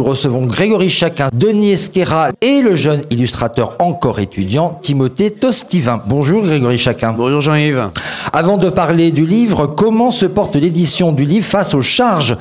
nous 0.00 0.06
recevons 0.06 0.46
Grégory 0.46 0.88
Chacun, 0.88 1.28
Denis 1.34 1.72
Esquera 1.72 2.30
et 2.40 2.62
le 2.62 2.74
jeune 2.74 3.02
illustrateur 3.10 3.76
encore 3.80 4.18
étudiant 4.18 4.78
Timothée 4.80 5.30
Tostivin. 5.30 6.00
Bonjour 6.06 6.42
Grégory 6.42 6.78
Chacun. 6.78 7.12
Bonjour 7.12 7.42
Jean-Yves. 7.42 7.90
Avant 8.32 8.56
de 8.56 8.70
parler 8.70 9.12
du 9.12 9.26
livre, 9.26 9.66
comment 9.66 10.10
se 10.10 10.24
porte 10.24 10.56
l'édition 10.56 11.12
du 11.12 11.26
livre 11.26 11.44
face 11.44 11.74
aux 11.74 11.82
charges 11.82 12.38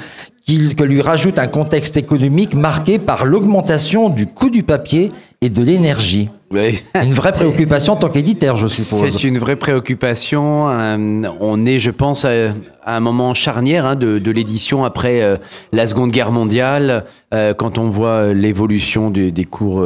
que 0.47 0.83
lui 0.83 1.01
rajoute 1.01 1.37
un 1.37 1.47
contexte 1.47 1.97
économique 1.97 2.53
marqué 2.53 2.97
par 2.97 3.25
l'augmentation 3.25 4.07
du 4.07 4.25
coût 4.25 4.49
du 4.49 4.63
papier 4.63 5.11
et 5.41 5.49
de 5.49 5.61
l'énergie? 5.61 6.29
Une 6.95 7.13
vraie 7.13 7.31
préoccupation 7.31 7.93
en 7.93 7.95
tant 7.97 8.09
qu'éditeur, 8.09 8.55
je 8.55 8.67
suppose. 8.67 9.11
C'est 9.11 9.27
une 9.27 9.37
vraie 9.37 9.55
préoccupation. 9.55 10.69
Euh, 10.69 11.21
on 11.39 11.65
est, 11.65 11.77
je 11.77 11.91
pense, 11.91 12.25
à, 12.25 12.53
un 12.85 12.99
moment 12.99 13.35
charnière 13.35 13.85
hein, 13.85 13.95
de, 13.95 14.31
l'édition 14.31 14.83
après 14.83 15.21
euh, 15.21 15.37
la 15.71 15.85
Seconde 15.85 16.11
Guerre 16.11 16.31
mondiale, 16.31 17.05
euh, 17.33 17.53
quand 17.53 17.77
on 17.77 17.89
voit 17.89 18.33
l'évolution 18.33 19.11
des 19.11 19.45
cours 19.45 19.85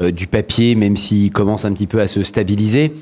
du 0.00 0.26
papier, 0.26 0.76
même 0.76 0.96
s'il 0.96 1.32
commence 1.32 1.64
un 1.64 1.72
petit 1.72 1.88
peu 1.88 2.00
à 2.00 2.06
se 2.06 2.22
stabiliser. 2.22 2.92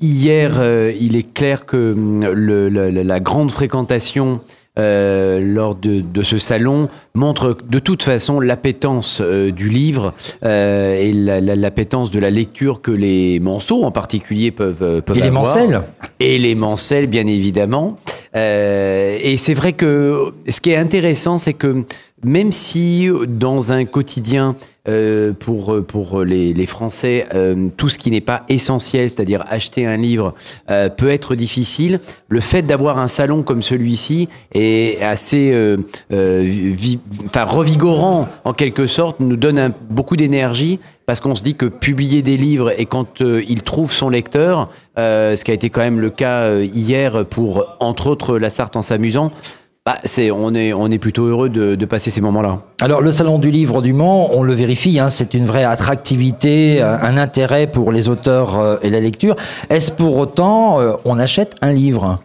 hier, 0.00 0.62
il 1.00 1.16
est 1.16 1.34
clair 1.34 1.66
que 1.66 1.94
le, 2.32 2.68
la 2.68 3.20
grande 3.20 3.50
fréquentation 3.50 4.40
euh, 4.76 5.38
lors 5.40 5.76
de, 5.76 6.00
de, 6.00 6.22
ce 6.24 6.36
salon 6.36 6.88
montre 7.14 7.56
de 7.68 7.78
toute 7.78 8.02
façon 8.02 8.40
l'appétence 8.40 9.20
euh, 9.20 9.52
du 9.52 9.68
livre 9.68 10.14
euh, 10.44 10.96
et 10.96 11.12
l'appétence 11.12 12.10
de 12.10 12.18
la 12.18 12.28
lecture 12.28 12.82
que 12.82 12.90
les 12.90 13.38
manceaux 13.38 13.84
en 13.84 13.92
particulier 13.92 14.50
peuvent, 14.50 15.00
peuvent 15.02 15.16
et 15.16 15.20
les 15.20 15.30
mancelles. 15.30 15.82
Et 16.18 16.38
les 16.40 16.56
mancelles 16.56 17.06
bien 17.06 17.28
évidemment. 17.28 17.96
Et 18.34 19.36
c'est 19.38 19.54
vrai 19.54 19.74
que 19.74 20.32
ce 20.48 20.60
qui 20.60 20.70
est 20.70 20.76
intéressant 20.76 21.38
c'est 21.38 21.54
que 21.54 21.84
même 22.24 22.52
si 22.52 23.08
dans 23.28 23.72
un 23.72 23.84
quotidien 23.84 24.56
euh, 24.86 25.32
pour, 25.32 25.82
pour 25.86 26.24
les, 26.24 26.52
les 26.52 26.66
Français, 26.66 27.26
euh, 27.34 27.68
tout 27.76 27.88
ce 27.88 27.98
qui 27.98 28.10
n'est 28.10 28.20
pas 28.20 28.44
essentiel, 28.50 29.08
c'est-à-dire 29.08 29.42
acheter 29.48 29.86
un 29.86 29.96
livre, 29.96 30.34
euh, 30.70 30.90
peut 30.90 31.08
être 31.08 31.34
difficile, 31.34 32.00
le 32.28 32.40
fait 32.40 32.62
d'avoir 32.62 32.98
un 32.98 33.08
salon 33.08 33.42
comme 33.42 33.62
celui-ci 33.62 34.28
est 34.52 35.02
assez 35.02 35.52
euh, 35.52 35.78
euh, 36.12 36.74
enfin, 37.26 37.44
revigorant 37.44 38.28
en 38.44 38.52
quelque 38.52 38.86
sorte, 38.86 39.20
nous 39.20 39.36
donne 39.36 39.72
beaucoup 39.88 40.16
d'énergie 40.16 40.80
parce 41.06 41.20
qu'on 41.20 41.34
se 41.34 41.42
dit 41.42 41.54
que 41.54 41.66
publier 41.66 42.20
des 42.20 42.36
livres 42.36 42.72
et 42.78 42.86
quand 42.86 43.20
il 43.20 43.62
trouve 43.62 43.92
son 43.92 44.08
lecteur, 44.08 44.70
ce 44.96 45.42
qui 45.44 45.50
a 45.50 45.54
été 45.54 45.68
quand 45.68 45.82
même 45.82 46.00
le 46.00 46.08
cas 46.08 46.60
hier 46.60 47.26
pour, 47.26 47.76
entre 47.78 48.06
autres, 48.06 48.38
La 48.38 48.48
Sarthe 48.48 48.74
en 48.76 48.80
s'amusant, 48.80 49.30
bah, 49.86 49.98
c'est, 50.04 50.30
on, 50.30 50.54
est, 50.54 50.72
on 50.72 50.90
est 50.90 50.98
plutôt 50.98 51.24
heureux 51.24 51.50
de, 51.50 51.74
de 51.74 51.84
passer 51.84 52.10
ces 52.10 52.22
moments-là. 52.22 52.60
Alors 52.80 53.02
le 53.02 53.12
Salon 53.12 53.38
du 53.38 53.50
Livre 53.50 53.82
du 53.82 53.92
Mans, 53.92 54.30
on 54.32 54.42
le 54.42 54.54
vérifie, 54.54 54.98
hein, 54.98 55.10
c'est 55.10 55.34
une 55.34 55.44
vraie 55.44 55.64
attractivité, 55.64 56.80
un 56.80 57.18
intérêt 57.18 57.66
pour 57.66 57.92
les 57.92 58.08
auteurs 58.08 58.58
euh, 58.58 58.76
et 58.80 58.88
la 58.88 59.00
lecture. 59.00 59.36
Est-ce 59.68 59.92
pour 59.92 60.16
autant 60.16 60.80
euh, 60.80 60.94
on 61.04 61.18
achète 61.18 61.56
un 61.60 61.72
livre? 61.72 62.18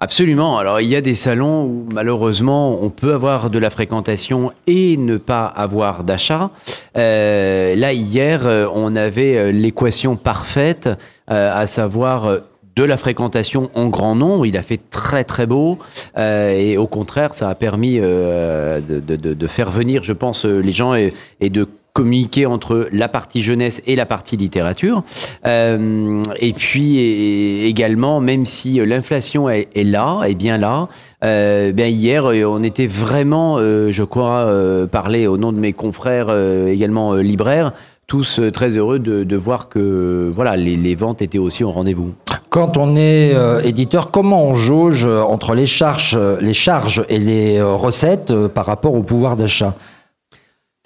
Absolument. 0.00 0.56
Alors 0.56 0.80
il 0.80 0.86
y 0.88 0.96
a 0.96 1.02
des 1.02 1.12
salons 1.12 1.64
où 1.64 1.86
malheureusement 1.92 2.78
on 2.80 2.88
peut 2.88 3.12
avoir 3.12 3.50
de 3.50 3.58
la 3.58 3.68
fréquentation 3.68 4.52
et 4.66 4.96
ne 4.96 5.18
pas 5.18 5.44
avoir 5.44 6.04
d'achat. 6.04 6.50
Euh, 6.96 7.74
là 7.74 7.92
hier 7.92 8.46
on 8.72 8.96
avait 8.96 9.52
l'équation 9.52 10.16
parfaite, 10.16 10.88
à 11.26 11.66
savoir 11.66 12.38
de 12.78 12.84
la 12.84 12.96
fréquentation 12.96 13.70
en 13.74 13.88
grand 13.88 14.14
nombre. 14.14 14.46
Il 14.46 14.56
a 14.56 14.62
fait 14.62 14.80
très 14.90 15.24
très 15.24 15.46
beau 15.46 15.78
euh, 16.16 16.50
et 16.50 16.76
au 16.76 16.86
contraire, 16.86 17.34
ça 17.34 17.48
a 17.48 17.54
permis 17.56 17.98
euh, 18.00 18.80
de, 18.80 19.46
faire 19.46 19.70
venir, 19.70 20.04
je 20.04 20.12
pense, 20.12 20.46
euh, 20.46 20.60
les 20.60 20.72
gens 20.72 20.94
et, 20.94 21.12
de 21.40 21.66
communiquer 21.92 22.46
entre 22.46 22.88
la 22.92 23.08
partie 23.08 23.42
jeunesse 23.42 23.82
et 23.88 23.96
la 23.96 24.06
partie 24.06 24.36
littérature. 24.36 25.02
Et 25.44 26.52
puis 26.56 27.66
également, 27.66 28.20
même 28.20 28.44
si 28.44 28.74
l'inflation 28.86 29.50
est, 29.50 29.66
là, 29.74 30.22
est 30.22 30.36
bien 30.36 30.58
là, 30.58 30.86
bien 31.22 31.86
hier 31.86 32.26
on 32.26 32.62
était 32.62 32.86
vraiment, 32.86 33.58
je 33.58 34.04
crois, 34.04 34.48
parler 34.92 35.26
au 35.26 35.38
nom 35.38 35.50
de 35.50 35.58
mes 35.58 35.72
confrères 35.72 36.30
également 36.68 37.14
libraires, 37.14 37.72
tous 38.08 38.40
très 38.52 38.76
heureux 38.76 38.98
de, 38.98 39.22
de 39.22 39.36
voir 39.36 39.68
que 39.68 40.32
voilà 40.34 40.56
les, 40.56 40.76
les, 40.76 40.96
ventes 40.96 41.22
étaient 41.22 41.38
aussi 41.38 41.62
au 41.62 41.70
rendez-vous. 41.70 42.14
Quand 42.48 42.76
on 42.76 42.96
est 42.96 43.34
euh, 43.34 43.60
éditeur, 43.60 44.10
comment 44.10 44.44
on 44.44 44.54
jauge 44.54 45.06
euh, 45.06 45.20
entre 45.20 45.54
les 45.54 45.66
charges, 45.66 46.16
euh, 46.18 46.38
les 46.40 46.54
charges 46.54 47.04
et 47.08 47.18
les 47.18 47.62
recettes 47.62 48.34
par 48.48 48.66
rapport 48.66 48.94
au 48.94 49.04
pouvoir 49.04 49.36
d'achat? 49.36 49.74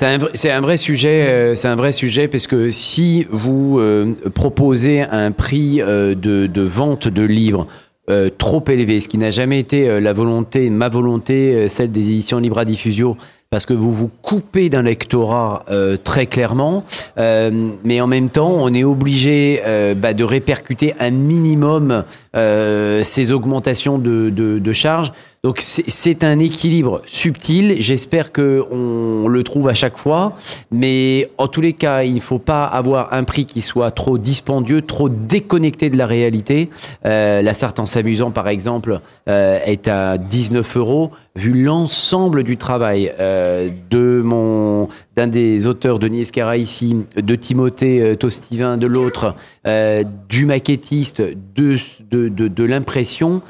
C'est 0.02 0.50
un, 0.50 0.56
un, 0.56 0.60
vrai 0.60 0.76
sujet, 0.76 1.54
c'est 1.54 1.68
un 1.68 1.76
vrai 1.76 1.92
sujet 1.92 2.26
parce 2.26 2.48
que 2.48 2.70
si 2.72 3.26
vous 3.30 3.78
euh, 3.78 4.14
proposez 4.34 5.02
un 5.02 5.30
prix 5.30 5.80
euh, 5.80 6.16
de, 6.16 6.48
de, 6.48 6.62
vente 6.62 7.06
de 7.06 7.22
livres 7.22 7.68
euh, 8.10 8.28
trop 8.36 8.64
élevé, 8.66 8.98
ce 8.98 9.08
qui 9.08 9.16
n'a 9.16 9.30
jamais 9.30 9.60
été 9.60 10.00
la 10.00 10.12
volonté, 10.12 10.70
ma 10.70 10.88
volonté, 10.88 11.68
celle 11.68 11.92
des 11.92 12.00
éditions 12.00 12.38
Libra 12.38 12.64
Diffusio, 12.64 13.16
parce 13.52 13.66
que 13.66 13.74
vous 13.74 13.92
vous 13.92 14.10
coupez 14.22 14.70
d'un 14.70 14.80
lectorat 14.80 15.66
euh, 15.70 15.98
très 15.98 16.24
clairement, 16.24 16.84
euh, 17.18 17.72
mais 17.84 18.00
en 18.00 18.06
même 18.06 18.30
temps, 18.30 18.50
on 18.50 18.72
est 18.72 18.82
obligé 18.82 19.60
euh, 19.66 19.94
bah, 19.94 20.14
de 20.14 20.24
répercuter 20.24 20.94
un 20.98 21.10
minimum 21.10 22.02
euh, 22.34 23.02
ces 23.02 23.30
augmentations 23.30 23.98
de, 23.98 24.30
de, 24.30 24.58
de 24.58 24.72
charges. 24.72 25.12
Donc 25.44 25.58
c'est 25.58 26.22
un 26.22 26.38
équilibre 26.38 27.02
subtil. 27.04 27.74
J'espère 27.80 28.30
que 28.30 28.64
on 28.70 29.26
le 29.26 29.42
trouve 29.42 29.68
à 29.68 29.74
chaque 29.74 29.98
fois, 29.98 30.36
mais 30.70 31.30
en 31.36 31.48
tous 31.48 31.60
les 31.60 31.72
cas, 31.72 32.04
il 32.04 32.14
ne 32.14 32.20
faut 32.20 32.38
pas 32.38 32.64
avoir 32.64 33.12
un 33.12 33.24
prix 33.24 33.44
qui 33.44 33.60
soit 33.60 33.90
trop 33.90 34.18
dispendieux, 34.18 34.82
trop 34.82 35.08
déconnecté 35.08 35.90
de 35.90 35.98
la 35.98 36.06
réalité. 36.06 36.70
Euh, 37.04 37.42
la 37.42 37.54
Sarthe 37.54 37.80
en 37.80 37.86
s'amusant, 37.86 38.30
par 38.30 38.46
exemple, 38.46 39.00
euh, 39.28 39.58
est 39.66 39.88
à 39.88 40.16
19 40.16 40.76
euros. 40.76 41.10
Vu 41.34 41.64
l'ensemble 41.64 42.42
du 42.42 42.58
travail 42.58 43.10
euh, 43.18 43.70
de 43.90 44.20
mon 44.22 44.88
d'un 45.16 45.28
des 45.28 45.66
auteurs, 45.66 45.98
Denis 45.98 46.20
Escara 46.20 46.58
ici, 46.58 47.06
de 47.16 47.34
Timothée 47.34 48.02
euh, 48.02 48.16
Tostivin 48.16 48.76
de 48.76 48.86
l'autre, 48.86 49.34
euh, 49.66 50.04
du 50.28 50.44
maquettiste, 50.44 51.22
de, 51.22 51.76
de, 52.10 52.28
de, 52.28 52.48
de 52.48 52.64
l'impression, 52.64 53.40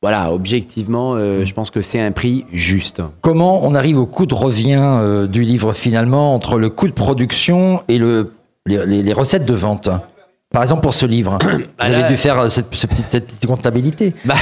voilà, 0.00 0.32
objectivement, 0.32 1.14
euh, 1.14 1.44
je 1.44 1.54
pense 1.54 1.70
que 1.70 1.80
c'est 1.80 2.00
un 2.00 2.12
prix 2.12 2.44
juste. 2.52 3.02
Comment 3.20 3.64
on 3.64 3.74
arrive 3.74 3.98
au 3.98 4.06
coût 4.06 4.26
de 4.26 4.34
revient 4.34 4.80
euh, 4.80 5.26
du 5.26 5.42
livre 5.42 5.72
finalement 5.72 6.34
entre 6.34 6.58
le 6.58 6.70
coût 6.70 6.88
de 6.88 6.92
production 6.92 7.82
et 7.88 7.98
le, 7.98 8.32
les, 8.66 9.02
les 9.02 9.12
recettes 9.12 9.44
de 9.44 9.54
vente? 9.54 9.90
Par 10.52 10.62
exemple, 10.62 10.82
pour 10.82 10.94
ce 10.94 11.06
livre, 11.06 11.38
vous 11.42 11.58
bah 11.58 11.84
avez 11.84 12.08
dû 12.08 12.16
faire 12.16 12.50
cette, 12.50 12.74
cette, 12.74 12.92
cette 13.10 13.26
petite 13.26 13.46
comptabilité. 13.46 14.14
Bah, 14.24 14.34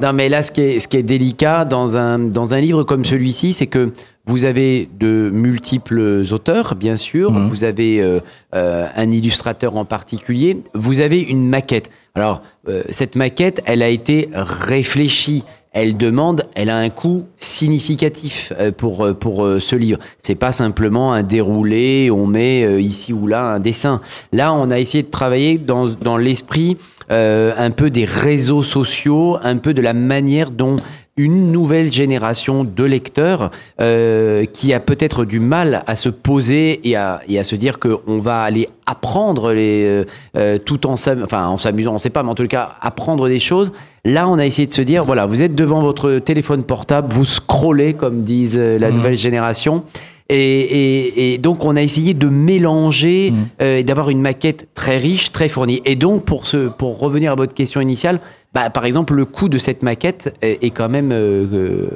non, 0.00 0.12
mais 0.12 0.28
là, 0.28 0.42
ce 0.42 0.50
qui 0.50 0.62
est, 0.62 0.80
ce 0.80 0.88
qui 0.88 0.96
est 0.96 1.02
délicat 1.02 1.64
dans 1.64 1.96
un, 1.96 2.18
dans 2.18 2.54
un 2.54 2.60
livre 2.60 2.82
comme 2.82 3.04
celui-ci, 3.04 3.52
c'est 3.52 3.66
que 3.66 3.92
vous 4.26 4.44
avez 4.44 4.88
de 4.98 5.30
multiples 5.32 6.24
auteurs, 6.32 6.74
bien 6.74 6.96
sûr. 6.96 7.32
Mmh. 7.32 7.48
Vous 7.48 7.64
avez 7.64 8.00
euh, 8.00 8.20
euh, 8.54 8.86
un 8.94 9.10
illustrateur 9.10 9.76
en 9.76 9.84
particulier. 9.84 10.62
Vous 10.74 11.00
avez 11.00 11.20
une 11.20 11.48
maquette. 11.48 11.90
Alors, 12.14 12.42
euh, 12.68 12.82
cette 12.88 13.14
maquette, 13.14 13.62
elle 13.66 13.82
a 13.82 13.88
été 13.88 14.28
réfléchie 14.32 15.44
elle 15.76 15.98
demande, 15.98 16.46
elle 16.54 16.70
a 16.70 16.78
un 16.78 16.88
coût 16.88 17.26
significatif 17.36 18.50
euh, 18.58 18.72
pour, 18.72 19.04
euh, 19.04 19.12
pour 19.12 19.44
euh, 19.44 19.60
ce 19.60 19.76
livre. 19.76 19.98
C'est 20.16 20.34
pas 20.34 20.50
simplement 20.50 21.12
un 21.12 21.22
déroulé, 21.22 22.10
on 22.10 22.26
met 22.26 22.82
ici 22.82 23.12
ou 23.12 23.26
là 23.26 23.44
un 23.44 23.60
dessin. 23.60 24.00
Là, 24.32 24.54
on 24.54 24.70
a 24.70 24.78
essayé 24.78 25.02
de 25.02 25.10
travailler 25.10 25.58
dans, 25.58 25.86
dans 25.86 26.16
l'esprit 26.16 26.78
euh, 27.10 27.52
un 27.56 27.70
peu 27.70 27.90
des 27.90 28.04
réseaux 28.04 28.64
sociaux, 28.64 29.36
un 29.42 29.58
peu 29.58 29.74
de 29.74 29.80
la 29.80 29.92
manière 29.92 30.50
dont 30.50 30.76
une 31.16 31.50
nouvelle 31.50 31.90
génération 31.90 32.62
de 32.64 32.84
lecteurs 32.84 33.50
euh, 33.80 34.44
qui 34.44 34.74
a 34.74 34.80
peut-être 34.80 35.24
du 35.24 35.40
mal 35.40 35.82
à 35.86 35.96
se 35.96 36.10
poser 36.10 36.86
et 36.88 36.94
à, 36.94 37.20
et 37.26 37.38
à 37.38 37.44
se 37.44 37.56
dire 37.56 37.78
qu'on 37.78 38.18
va 38.18 38.42
aller 38.42 38.68
apprendre 38.84 39.52
les, 39.52 40.04
euh, 40.36 40.58
tout 40.58 40.86
en 40.86 40.94
s'amusant, 40.96 41.24
enfin 41.24 41.46
en 41.46 41.56
s'amusant, 41.56 41.92
on 41.92 41.94
ne 41.94 41.98
sait 41.98 42.10
pas, 42.10 42.22
mais 42.22 42.30
en 42.30 42.34
tout 42.34 42.46
cas 42.46 42.76
apprendre 42.82 43.28
des 43.28 43.40
choses. 43.40 43.72
Là, 44.04 44.28
on 44.28 44.38
a 44.38 44.46
essayé 44.46 44.68
de 44.68 44.72
se 44.72 44.82
dire, 44.82 45.04
voilà, 45.04 45.26
vous 45.26 45.42
êtes 45.42 45.54
devant 45.54 45.80
votre 45.80 46.18
téléphone 46.18 46.62
portable, 46.62 47.12
vous 47.12 47.24
scrollez, 47.24 47.94
comme 47.94 48.22
disent 48.22 48.58
la 48.58 48.90
mmh. 48.90 48.94
nouvelle 48.94 49.16
génération. 49.16 49.84
Et, 50.28 50.36
et, 50.36 51.34
et, 51.34 51.38
donc, 51.38 51.64
on 51.64 51.76
a 51.76 51.82
essayé 51.82 52.12
de 52.12 52.28
mélanger 52.28 53.30
mmh. 53.30 53.36
euh, 53.62 53.78
et 53.78 53.84
d'avoir 53.84 54.10
une 54.10 54.20
maquette 54.20 54.68
très 54.74 54.98
riche, 54.98 55.30
très 55.30 55.48
fournie. 55.48 55.80
Et 55.84 55.94
donc, 55.94 56.24
pour, 56.24 56.46
ce, 56.46 56.68
pour 56.68 56.98
revenir 56.98 57.32
à 57.32 57.34
votre 57.36 57.54
question 57.54 57.80
initiale, 57.80 58.20
bah, 58.52 58.70
par 58.70 58.84
exemple, 58.86 59.14
le 59.14 59.24
coût 59.24 59.48
de 59.48 59.58
cette 59.58 59.82
maquette 59.82 60.34
est, 60.42 60.64
est 60.64 60.70
quand 60.70 60.88
même 60.88 61.10
euh, 61.12 61.88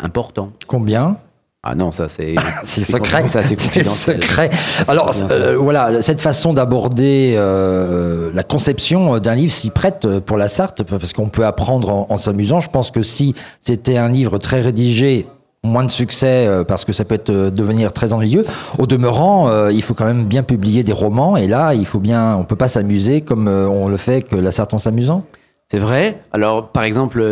important. 0.00 0.50
Combien? 0.66 1.16
Ah 1.62 1.74
non, 1.74 1.90
ça 1.90 2.08
c'est 2.08 2.36
c'est 2.62 2.80
secret. 2.80 3.28
Ça 3.28 3.42
c'est 3.42 3.56
confidentiel. 3.56 4.22
secret. 4.22 4.50
Alors 4.86 5.10
euh, 5.30 5.56
voilà, 5.56 6.02
cette 6.02 6.20
façon 6.20 6.54
d'aborder 6.54 7.34
euh, 7.36 8.30
la 8.32 8.44
conception 8.44 9.18
d'un 9.18 9.34
livre 9.34 9.52
s'y 9.52 9.70
prête 9.70 10.06
pour 10.20 10.38
la 10.38 10.46
Sarthe 10.48 10.84
parce 10.84 11.12
qu'on 11.12 11.28
peut 11.28 11.44
apprendre 11.44 11.90
en, 11.90 12.06
en 12.10 12.16
s'amusant. 12.16 12.60
Je 12.60 12.70
pense 12.70 12.90
que 12.90 13.02
si 13.02 13.34
c'était 13.60 13.96
un 13.96 14.08
livre 14.08 14.38
très 14.38 14.60
rédigé, 14.60 15.26
moins 15.64 15.84
de 15.84 15.90
succès 15.90 16.46
euh, 16.46 16.64
parce 16.64 16.84
que 16.84 16.92
ça 16.92 17.04
peut 17.04 17.14
être, 17.16 17.30
euh, 17.30 17.50
devenir 17.50 17.92
très 17.92 18.12
ennuyeux. 18.12 18.44
Au 18.78 18.86
demeurant, 18.86 19.48
euh, 19.48 19.70
il 19.72 19.82
faut 19.82 19.94
quand 19.94 20.04
même 20.06 20.24
bien 20.24 20.42
publier 20.42 20.82
des 20.82 20.92
romans 20.92 21.36
et 21.36 21.46
là, 21.48 21.74
il 21.74 21.84
faut 21.86 21.98
bien, 21.98 22.36
on 22.36 22.44
peut 22.44 22.56
pas 22.56 22.68
s'amuser 22.68 23.20
comme 23.22 23.48
euh, 23.48 23.66
on 23.68 23.88
le 23.88 23.96
fait 23.96 24.22
que 24.22 24.36
la 24.36 24.52
Sarthe 24.52 24.74
en 24.74 24.78
s'amusant. 24.78 25.22
C'est 25.70 25.78
vrai. 25.80 26.20
Alors, 26.32 26.68
par 26.68 26.84
exemple, 26.84 27.22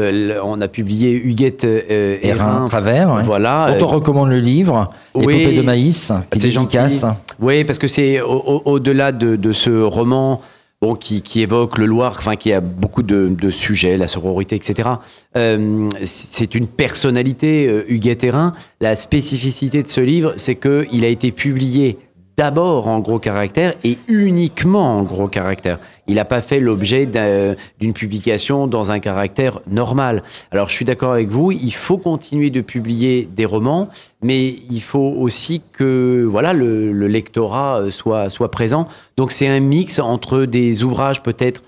on 0.45 0.61
a 0.61 0.69
publié 0.69 1.13
Huguette 1.13 1.65
euh, 1.65 2.19
Hérin. 2.23 2.67
Travers. 2.69 3.15
ouais. 3.15 3.23
Voilà. 3.23 3.75
On 3.81 3.87
recommande 3.87 4.29
le 4.29 4.41
livre, 4.41 4.91
oui. 5.15 5.37
Épopée 5.37 5.57
de 5.57 5.63
maïs, 5.63 6.13
qui 6.31 6.47
est 6.47 6.51
efficace. 6.51 7.07
Oui, 7.41 7.65
parce 7.65 7.79
que 7.79 7.87
c'est 7.87 8.21
au- 8.21 8.43
au- 8.47 8.63
au-delà 8.67 9.13
de, 9.13 9.37
de 9.37 9.53
ce 9.53 9.83
roman 9.83 10.43
bon, 10.81 10.95
qui, 10.95 11.23
qui 11.23 11.41
évoque 11.41 11.79
le 11.79 11.87
Loir, 11.87 12.15
enfin 12.19 12.37
qui 12.37 12.53
a 12.53 12.61
beaucoup 12.61 13.03
de, 13.03 13.29
de 13.29 13.51
sujets, 13.51 13.97
la 13.97 14.07
sororité, 14.07 14.57
etc. 14.57 14.91
Euh, 15.37 15.89
c'est 16.05 16.55
une 16.55 16.67
personnalité, 16.67 17.67
euh, 17.69 17.85
Huguette 17.89 18.25
Hérin. 18.25 18.53
La 18.81 18.97
spécificité 18.97 19.83
de 19.83 19.89
ce 19.89 20.01
livre, 20.01 20.35
c'est 20.37 20.57
qu'il 20.57 21.05
a 21.05 21.09
été 21.09 21.33
publié 21.33 21.99
d'abord 22.37 22.89
en 22.89 23.01
gros 23.01 23.19
caractère 23.19 23.75
et 23.85 23.99
uniquement 24.09 24.99
en 24.99 25.03
gros 25.03 25.29
caractère. 25.29 25.79
Il 26.07 26.17
n'a 26.17 26.25
pas 26.25 26.41
fait 26.43 26.61
l'objet 26.61 27.07
d'un- 27.07 27.55
d'une 27.81 27.93
publication 27.93 28.67
dans 28.67 28.91
un 28.91 28.99
caractère 28.99 29.61
normal. 29.67 30.23
Alors 30.51 30.69
je 30.69 30.75
suis 30.75 30.85
d'accord 30.85 31.13
avec 31.13 31.29
vous, 31.29 31.51
il 31.51 31.73
faut 31.75 31.99
continuer 31.99 32.51
de 32.51 32.61
publier 32.61 33.29
des 33.35 33.45
romans, 33.47 33.89
mais 34.23 34.57
il 34.71 34.81
faut 34.83 35.15
aussi 35.19 35.63
que 35.73 36.25
voilà 36.29 36.53
le, 36.53 36.93
le 36.93 37.09
lectorat 37.09 37.81
euh, 37.81 37.91
soit, 37.91 38.29
soit 38.31 38.51
présent. 38.51 38.87
Donc 39.17 39.33
c'est 39.33 39.49
un 39.49 39.61
mix 39.61 39.99
entre 39.99 40.45
des 40.45 40.85
ouvrages 40.85 41.23
peut-être 41.23 41.63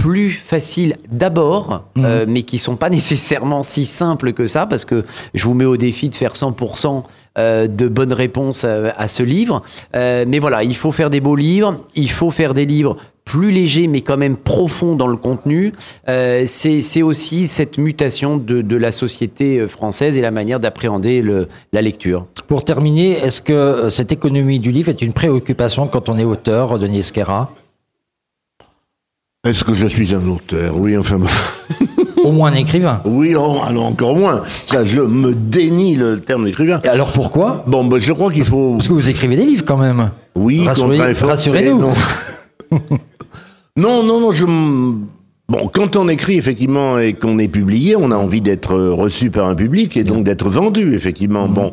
plus 0.00 0.30
faciles 0.30 0.96
d'abord, 1.10 1.84
euh, 1.98 2.24
mais 2.26 2.42
qui 2.42 2.58
sont 2.58 2.76
pas 2.76 2.90
nécessairement 2.90 3.62
si 3.62 3.84
simples 3.84 4.32
que 4.32 4.46
ça, 4.46 4.66
parce 4.66 4.84
que 4.84 5.04
je 5.34 5.44
vous 5.44 5.54
mets 5.54 5.66
au 5.66 5.76
défi 5.76 6.08
de 6.08 6.14
faire 6.14 6.32
100% 6.32 7.04
euh, 7.38 7.66
de 7.66 7.86
bonnes 7.86 8.14
réponses 8.14 8.64
à, 8.64 8.94
à 8.96 9.08
ce 9.08 9.22
livre. 9.22 9.62
Euh, 9.94 10.24
mais 10.26 10.38
voilà, 10.38 10.64
il 10.64 10.74
faut 10.74 10.90
faire 10.90 11.10
des 11.10 11.20
beaux 11.20 11.36
livres, 11.36 11.78
il 11.94 12.10
faut 12.10 12.30
faire 12.30 12.54
des 12.54 12.66
livres 12.66 12.96
plus 13.30 13.52
légers, 13.52 13.86
mais 13.86 14.00
quand 14.00 14.16
même 14.16 14.36
profonds 14.36 14.96
dans 14.96 15.06
le 15.06 15.16
contenu. 15.16 15.72
Euh, 16.08 16.44
c'est 16.46 17.02
aussi 17.02 17.46
cette 17.46 17.78
mutation 17.78 18.36
de, 18.36 18.60
de 18.60 18.76
la 18.76 18.90
société 18.90 19.58
euh, 19.58 19.68
française 19.68 20.18
et 20.18 20.20
la 20.20 20.32
manière 20.32 20.58
d'appréhender 20.58 21.22
la 21.72 21.82
lecture. 21.82 22.26
Pour 22.48 22.64
terminer, 22.64 23.12
est-ce 23.12 23.40
que 23.40 23.52
euh, 23.52 23.90
cette 23.90 24.10
économie 24.10 24.58
du 24.58 24.72
livre 24.72 24.88
est 24.88 25.00
une 25.00 25.12
préoccupation 25.12 25.86
quand 25.86 26.08
on 26.08 26.16
est 26.16 26.24
auteur, 26.24 26.78
Denis 26.78 26.98
Esquera 27.00 27.50
Est-ce 29.42 29.64
que 29.64 29.72
je 29.72 29.86
suis 29.86 30.14
un 30.14 30.26
auteur? 30.28 30.76
Oui, 30.76 30.98
enfin. 30.98 31.18
Au 32.24 32.30
moins 32.30 32.52
un 32.52 32.56
écrivain. 32.56 33.00
Oui, 33.06 33.34
oh, 33.34 33.56
alors 33.66 33.86
encore 33.86 34.14
moins. 34.14 34.42
Ça, 34.66 34.84
je 34.84 35.00
me 35.00 35.34
dénie 35.34 35.96
le 35.96 36.20
terme 36.20 36.44
d'écrivain. 36.44 36.78
Et 36.84 36.88
alors 36.88 37.12
pourquoi? 37.12 37.64
Bon, 37.66 37.82
ben, 37.86 37.98
je 37.98 38.12
crois 38.12 38.30
qu'il 38.30 38.44
faut. 38.44 38.72
Parce 38.72 38.88
que 38.88 38.92
vous 38.92 39.08
écrivez 39.08 39.36
des 39.36 39.46
livres 39.46 39.64
quand 39.64 39.78
même. 39.78 40.10
Oui, 40.34 40.62
Rassurez- 40.66 41.14
rassurez-nous. 41.24 41.78
Non. 41.80 41.94
non, 43.78 44.02
non, 44.02 44.20
non, 44.20 44.32
je. 44.32 44.44
Bon, 44.44 45.70
quand 45.72 45.96
on 45.96 46.10
écrit 46.10 46.36
effectivement 46.36 46.98
et 46.98 47.14
qu'on 47.14 47.38
est 47.38 47.48
publié, 47.48 47.96
on 47.96 48.10
a 48.10 48.16
envie 48.16 48.42
d'être 48.42 48.76
reçu 48.76 49.30
par 49.30 49.48
un 49.48 49.54
public 49.54 49.96
et 49.96 50.04
donc 50.04 50.22
d'être 50.24 50.50
vendu 50.50 50.94
effectivement. 50.94 51.48
Mhm. 51.48 51.54
Bon, 51.54 51.72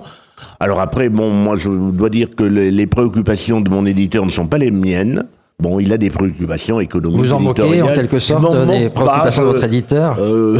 alors 0.61 0.79
après, 0.79 1.09
bon, 1.09 1.29
moi 1.31 1.57
je 1.57 1.67
dois 1.67 2.09
dire 2.09 2.29
que 2.33 2.43
les, 2.43 2.71
les 2.71 2.87
préoccupations 2.87 3.59
de 3.59 3.69
mon 3.69 3.85
éditeur 3.85 4.25
ne 4.25 4.31
sont 4.31 4.47
pas 4.47 4.57
les 4.57 4.71
miennes. 4.71 5.25
Bon, 5.61 5.79
il 5.79 5.91
a 5.91 5.97
des 5.97 6.11
préoccupations 6.11 6.79
économiques. 6.79 7.17
Vous 7.19 7.33
en 7.33 7.39
moquez 7.39 7.81
en 7.81 7.87
quelque 7.93 8.19
sorte 8.19 8.55
des 8.67 8.89
préoccupations 8.89 9.41
de 9.41 9.47
votre 9.47 9.61
je- 9.61 9.65
éditeur 9.65 10.17
euh, 10.19 10.59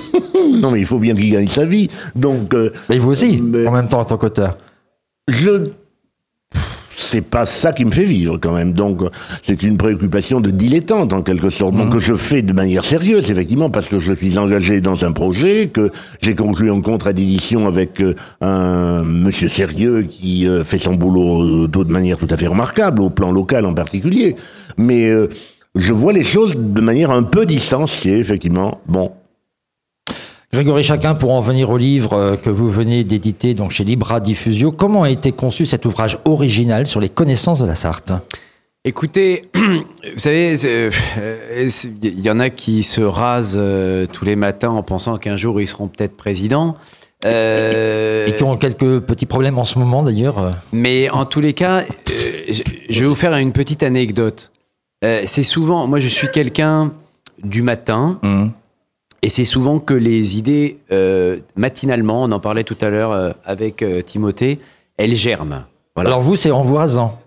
non, 0.60 0.70
mais 0.70 0.80
il 0.80 0.86
faut 0.86 0.98
bien 0.98 1.14
qu'il 1.14 1.30
gagne 1.30 1.46
sa 1.46 1.66
vie. 1.66 1.90
Donc, 2.16 2.54
euh, 2.54 2.72
Mais 2.88 2.98
vous 2.98 3.10
aussi, 3.10 3.38
mais- 3.42 3.66
en 3.66 3.72
même 3.72 3.86
temps 3.88 4.00
en 4.00 4.04
tant 4.06 4.16
qu'auteur. 4.16 4.56
je. 5.28 5.64
C'est 7.00 7.22
pas 7.22 7.46
ça 7.46 7.72
qui 7.72 7.86
me 7.86 7.90
fait 7.90 8.04
vivre 8.04 8.36
quand 8.36 8.52
même. 8.52 8.74
Donc, 8.74 9.00
c'est 9.42 9.62
une 9.62 9.78
préoccupation 9.78 10.40
de 10.40 10.50
dilettante 10.50 11.12
en 11.14 11.22
quelque 11.22 11.48
sorte. 11.48 11.74
Donc, 11.74 11.92
que 11.92 12.00
je 12.00 12.14
fais 12.14 12.42
de 12.42 12.52
manière 12.52 12.84
sérieuse, 12.84 13.30
effectivement, 13.30 13.70
parce 13.70 13.88
que 13.88 13.98
je 13.98 14.12
suis 14.12 14.36
engagé 14.36 14.80
dans 14.82 15.02
un 15.04 15.12
projet, 15.12 15.70
que 15.72 15.90
j'ai 16.20 16.34
conclu 16.34 16.70
un 16.70 16.82
contrat 16.82 17.14
d'édition 17.14 17.66
avec 17.66 18.00
euh, 18.00 18.14
un 18.42 19.02
monsieur 19.02 19.48
sérieux 19.48 20.02
qui 20.02 20.46
euh, 20.46 20.62
fait 20.62 20.78
son 20.78 20.94
boulot 20.94 21.64
euh, 21.64 21.68
de 21.68 21.92
manière 21.92 22.18
tout 22.18 22.28
à 22.28 22.36
fait 22.36 22.46
remarquable, 22.46 23.00
au 23.00 23.10
plan 23.10 23.32
local 23.32 23.64
en 23.64 23.72
particulier. 23.72 24.36
Mais 24.76 25.08
euh, 25.08 25.28
je 25.74 25.92
vois 25.92 26.12
les 26.12 26.24
choses 26.24 26.54
de 26.56 26.80
manière 26.80 27.10
un 27.10 27.22
peu 27.22 27.46
distanciée, 27.46 28.18
effectivement. 28.18 28.80
Bon, 28.86 29.12
Grégory 30.52 30.82
Chacun, 30.82 31.14
pour 31.14 31.30
en 31.32 31.40
venir 31.40 31.70
au 31.70 31.76
livre 31.78 32.12
euh, 32.14 32.36
que 32.36 32.50
vous 32.50 32.68
venez 32.68 33.04
d'éditer 33.04 33.54
donc 33.54 33.70
chez 33.70 33.84
Libra 33.84 34.18
Diffusio, 34.18 34.72
comment 34.72 35.04
a 35.04 35.10
été 35.10 35.30
conçu 35.30 35.64
cet 35.64 35.86
ouvrage 35.86 36.18
original 36.24 36.86
sur 36.88 36.98
les 37.00 37.08
connaissances 37.08 37.60
de 37.60 37.66
la 37.66 37.76
Sarthe? 37.76 38.12
Écoutez, 38.84 39.48
vous 39.54 40.18
savez, 40.18 40.56
euh, 40.64 40.90
il 42.02 42.20
y 42.20 42.30
en 42.30 42.40
a 42.40 42.50
qui 42.50 42.82
se 42.82 43.00
rasent 43.00 43.58
euh, 43.60 44.06
tous 44.06 44.24
les 44.24 44.34
matins 44.36 44.70
en 44.70 44.82
pensant 44.82 45.18
qu'un 45.18 45.36
jour 45.36 45.60
ils 45.60 45.68
seront 45.68 45.86
peut-être 45.86 46.16
présidents. 46.16 46.74
Euh, 47.26 48.26
Et 48.26 48.32
qui 48.34 48.42
ont 48.42 48.56
quelques 48.56 49.00
petits 49.00 49.26
problèmes 49.26 49.58
en 49.58 49.64
ce 49.64 49.78
moment 49.78 50.02
d'ailleurs. 50.02 50.54
mais 50.72 51.10
en 51.10 51.26
tous 51.26 51.42
les 51.42 51.52
cas, 51.52 51.84
je 52.88 53.00
vais 53.00 53.06
vous 53.06 53.14
faire 53.14 53.34
une 53.36 53.52
petite 53.52 53.82
anecdote. 53.82 54.50
C'est 55.02 55.42
souvent, 55.42 55.86
moi 55.86 56.00
je 56.00 56.08
suis 56.08 56.28
quelqu'un 56.32 56.92
du 57.44 57.60
matin, 57.62 58.18
Hum. 58.22 58.52
Et 59.22 59.28
c'est 59.28 59.44
souvent 59.44 59.78
que 59.78 59.94
les 59.94 60.38
idées, 60.38 60.78
euh, 60.92 61.36
matinalement, 61.56 62.22
on 62.22 62.32
en 62.32 62.40
parlait 62.40 62.64
tout 62.64 62.78
à 62.80 62.88
l'heure 62.88 63.12
euh, 63.12 63.30
avec 63.44 63.82
euh, 63.82 64.02
Timothée, 64.02 64.58
elles 64.96 65.14
germent. 65.14 65.64
Voilà. 65.94 66.10
Alors 66.10 66.22
vous, 66.22 66.36
c'est 66.36 66.50
en 66.50 66.62
vous 66.62 66.76
rasant 66.76 67.18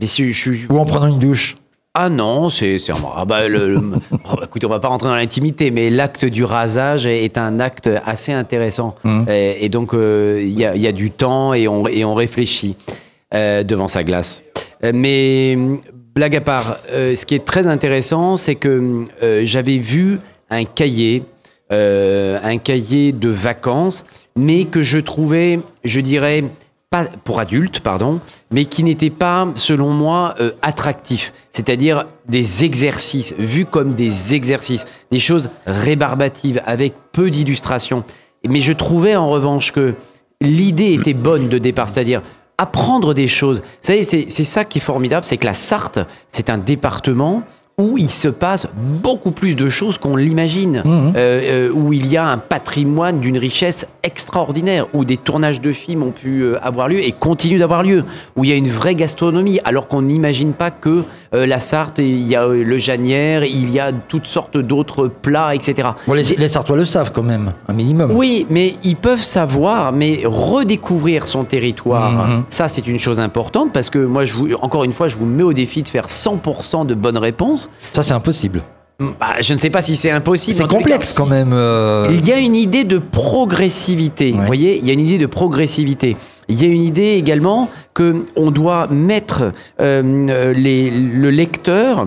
Mais 0.00 0.06
si 0.06 0.32
je 0.32 0.38
suis 0.40 0.66
ou 0.68 0.78
en 0.78 0.84
prenant 0.84 1.06
une 1.08 1.18
douche. 1.18 1.56
Ah 1.94 2.08
non, 2.08 2.48
c'est 2.48 2.78
c'est 2.78 2.92
ah 3.14 3.24
bah, 3.26 3.48
le, 3.48 3.74
le- 3.74 3.80
oh, 4.12 4.36
écoutez, 4.42 4.64
on 4.66 4.70
va 4.70 4.80
pas 4.80 4.88
rentrer 4.88 5.08
dans 5.10 5.14
l'intimité, 5.14 5.70
mais 5.70 5.90
l'acte 5.90 6.24
du 6.24 6.42
rasage 6.42 7.06
est, 7.06 7.22
est 7.24 7.36
un 7.36 7.60
acte 7.60 7.90
assez 8.06 8.32
intéressant. 8.32 8.94
Mhm. 9.04 9.26
Et, 9.28 9.66
et 9.66 9.68
donc 9.68 9.92
euh, 9.92 10.40
il 10.42 10.58
y, 10.58 10.64
a, 10.64 10.74
il 10.74 10.80
y 10.80 10.86
a 10.86 10.92
du 10.92 11.10
temps 11.10 11.52
et 11.52 11.68
on, 11.68 11.86
et 11.86 12.04
on 12.06 12.14
réfléchit 12.14 12.76
euh, 13.34 13.62
devant 13.62 13.88
sa 13.88 14.04
glace. 14.04 14.42
Euh, 14.84 14.92
mais 14.94 15.56
blague 16.14 16.34
à 16.36 16.40
part, 16.40 16.78
euh, 16.90 17.14
ce 17.14 17.26
qui 17.26 17.34
est 17.34 17.44
très 17.44 17.66
intéressant, 17.66 18.38
c'est 18.38 18.54
que 18.54 19.04
euh, 19.22 19.42
j'avais 19.44 19.76
vu 19.78 20.18
un 20.52 20.64
cahier, 20.64 21.24
euh, 21.72 22.38
un 22.42 22.58
cahier 22.58 23.12
de 23.12 23.28
vacances, 23.28 24.04
mais 24.36 24.64
que 24.64 24.82
je 24.82 24.98
trouvais, 24.98 25.60
je 25.84 26.00
dirais, 26.00 26.44
pas 26.90 27.06
pour 27.24 27.40
adultes, 27.40 27.80
pardon, 27.80 28.20
mais 28.50 28.66
qui 28.66 28.84
n'était 28.84 29.10
pas, 29.10 29.48
selon 29.54 29.90
moi, 29.90 30.34
euh, 30.40 30.52
attractif. 30.60 31.32
C'est-à-dire 31.50 32.06
des 32.28 32.64
exercices, 32.64 33.34
vus 33.38 33.64
comme 33.64 33.94
des 33.94 34.34
exercices, 34.34 34.84
des 35.10 35.18
choses 35.18 35.48
rébarbatives, 35.66 36.60
avec 36.66 36.92
peu 37.12 37.30
d'illustrations. 37.30 38.04
Mais 38.46 38.60
je 38.60 38.74
trouvais 38.74 39.16
en 39.16 39.30
revanche 39.30 39.72
que 39.72 39.94
l'idée 40.42 40.92
était 40.92 41.14
bonne 41.14 41.48
de 41.48 41.56
départ, 41.56 41.88
c'est-à-dire 41.88 42.22
apprendre 42.58 43.14
des 43.14 43.28
choses. 43.28 43.60
Vous 43.60 43.64
savez, 43.80 44.04
c'est 44.04 44.26
c'est 44.28 44.44
ça 44.44 44.66
qui 44.66 44.78
est 44.78 44.82
formidable, 44.82 45.24
c'est 45.24 45.38
que 45.38 45.46
la 45.46 45.54
Sarthe, 45.54 46.00
c'est 46.28 46.50
un 46.50 46.58
département 46.58 47.42
où 47.78 47.96
il 47.96 48.10
se 48.10 48.28
passe 48.28 48.68
beaucoup 48.76 49.30
plus 49.30 49.54
de 49.56 49.68
choses 49.68 49.96
qu'on 49.98 50.14
l'imagine, 50.16 50.82
euh, 50.86 51.10
euh, 51.16 51.70
où 51.72 51.92
il 51.92 52.06
y 52.06 52.16
a 52.18 52.28
un 52.28 52.36
patrimoine 52.38 53.18
d'une 53.20 53.38
richesse 53.38 53.86
extraordinaire, 54.02 54.86
où 54.92 55.04
des 55.04 55.16
tournages 55.16 55.60
de 55.60 55.72
films 55.72 56.02
ont 56.02 56.10
pu 56.10 56.42
euh, 56.42 56.58
avoir 56.62 56.88
lieu 56.88 57.00
et 57.02 57.12
continuent 57.12 57.58
d'avoir 57.58 57.82
lieu, 57.82 58.04
où 58.36 58.44
il 58.44 58.50
y 58.50 58.52
a 58.52 58.56
une 58.56 58.68
vraie 58.68 58.94
gastronomie, 58.94 59.58
alors 59.64 59.88
qu'on 59.88 60.02
n'imagine 60.02 60.52
pas 60.52 60.70
que 60.70 61.02
euh, 61.34 61.46
la 61.46 61.60
Sarthe, 61.60 61.98
il 62.00 62.26
y 62.28 62.36
a 62.36 62.46
le 62.46 62.78
Janière, 62.78 63.42
il 63.44 63.70
y 63.70 63.80
a 63.80 63.90
toutes 63.92 64.26
sortes 64.26 64.58
d'autres 64.58 65.08
plats, 65.08 65.54
etc. 65.54 65.88
Bon, 66.06 66.12
les, 66.12 66.22
les 66.24 66.48
Sartois 66.48 66.76
le 66.76 66.84
savent 66.84 67.10
quand 67.12 67.22
même, 67.22 67.52
un 67.68 67.72
minimum. 67.72 68.10
Oui, 68.12 68.46
mais 68.50 68.74
ils 68.84 68.96
peuvent 68.96 69.22
savoir, 69.22 69.92
mais 69.92 70.20
redécouvrir 70.24 71.26
son 71.26 71.44
territoire, 71.44 72.12
Mhm. 72.28 72.44
ça 72.48 72.68
c'est 72.68 72.86
une 72.86 72.98
chose 72.98 73.18
importante 73.18 73.72
parce 73.72 73.88
que 73.90 73.98
moi, 73.98 74.24
je 74.24 74.34
vous, 74.34 74.48
encore 74.60 74.84
une 74.84 74.92
fois, 74.92 75.08
je 75.08 75.16
vous 75.16 75.26
mets 75.26 75.42
au 75.42 75.52
défi 75.54 75.82
de 75.82 75.88
faire 75.88 76.08
100% 76.10 76.84
de 76.86 76.94
bonnes 76.94 77.18
réponses. 77.18 77.61
Ça, 77.92 78.02
c'est 78.02 78.12
impossible. 78.14 78.62
Bah, 79.00 79.40
je 79.40 79.52
ne 79.52 79.58
sais 79.58 79.70
pas 79.70 79.82
si 79.82 79.96
c'est 79.96 80.10
impossible. 80.12 80.56
C'est 80.56 80.68
complexe 80.68 81.12
quand 81.12 81.26
même. 81.26 81.50
euh. 81.52 82.06
Il 82.12 82.24
y 82.26 82.32
a 82.32 82.38
une 82.38 82.54
idée 82.54 82.84
de 82.84 82.98
progressivité. 82.98 84.32
Ouais. 84.32 84.38
Vous 84.38 84.46
voyez, 84.46 84.78
il 84.78 84.86
y 84.86 84.90
a 84.90 84.92
une 84.92 85.00
idée 85.00 85.18
de 85.18 85.26
progressivité. 85.26 86.16
Il 86.48 86.60
y 86.62 86.64
a 86.64 86.68
une 86.72 86.82
idée 86.82 87.14
également 87.14 87.68
que 87.94 88.24
on 88.36 88.50
doit 88.50 88.86
mettre 88.88 89.52
euh, 89.80 90.52
les- 90.52 90.90
le 90.90 91.30
lecteur 91.30 92.06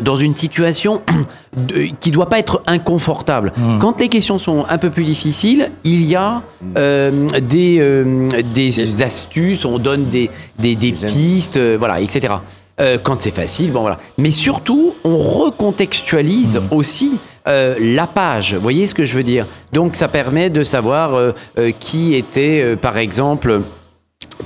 dans 0.00 0.16
une 0.16 0.32
situation 0.34 1.02
de- 1.56 1.88
qui 2.00 2.10
doit 2.10 2.28
pas 2.28 2.38
être 2.38 2.62
inconfortable. 2.66 3.52
Quand 3.80 4.00
les 4.00 4.08
questions 4.08 4.38
sont 4.38 4.64
un 4.68 4.78
peu 4.78 4.90
plus 4.90 5.04
difficiles, 5.04 5.70
il 5.84 6.04
y 6.04 6.14
a 6.16 6.42
euh, 6.78 7.26
des, 7.40 7.78
euh, 7.80 8.28
des 8.54 9.02
astuces, 9.02 9.64
on 9.64 9.78
donne 9.78 10.06
des, 10.08 10.30
des, 10.58 10.76
des 10.76 10.92
pistes, 10.92 11.56
euh, 11.56 11.76
voilà, 11.78 12.00
etc. 12.00 12.34
Euh, 12.78 12.98
quand 13.02 13.20
c'est 13.20 13.30
facile, 13.34 13.72
bon 13.72 13.80
voilà. 13.80 13.98
Mais 14.18 14.30
surtout, 14.30 14.94
on 15.04 15.16
recontextualise 15.16 16.60
aussi 16.70 17.18
euh, 17.48 17.74
la 17.80 18.06
page. 18.06 18.54
Vous 18.54 18.60
voyez 18.60 18.86
ce 18.86 18.94
que 18.94 19.04
je 19.04 19.16
veux 19.16 19.22
dire? 19.22 19.46
Donc 19.72 19.94
ça 19.94 20.08
permet 20.08 20.50
de 20.50 20.62
savoir 20.62 21.14
euh, 21.14 21.32
qui 21.80 22.14
était, 22.14 22.76
par 22.76 22.98
exemple, 22.98 23.62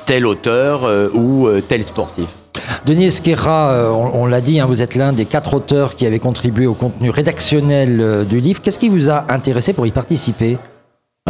tel 0.06 0.26
auteur 0.26 0.88
ou 1.14 1.48
tel 1.66 1.82
sportif. 1.84 2.26
Denis 2.86 3.06
Esquerra, 3.06 3.90
on, 3.92 4.22
on 4.22 4.26
l'a 4.26 4.40
dit, 4.40 4.60
hein, 4.60 4.66
vous 4.66 4.80
êtes 4.82 4.94
l'un 4.94 5.12
des 5.12 5.24
quatre 5.24 5.54
auteurs 5.54 5.96
qui 5.96 6.06
avaient 6.06 6.18
contribué 6.18 6.66
au 6.66 6.74
contenu 6.74 7.10
rédactionnel 7.10 8.26
du 8.28 8.40
livre. 8.40 8.60
Qu'est-ce 8.62 8.78
qui 8.78 8.88
vous 8.88 9.10
a 9.10 9.26
intéressé 9.32 9.72
pour 9.72 9.86
y 9.86 9.90
participer? 9.90 10.58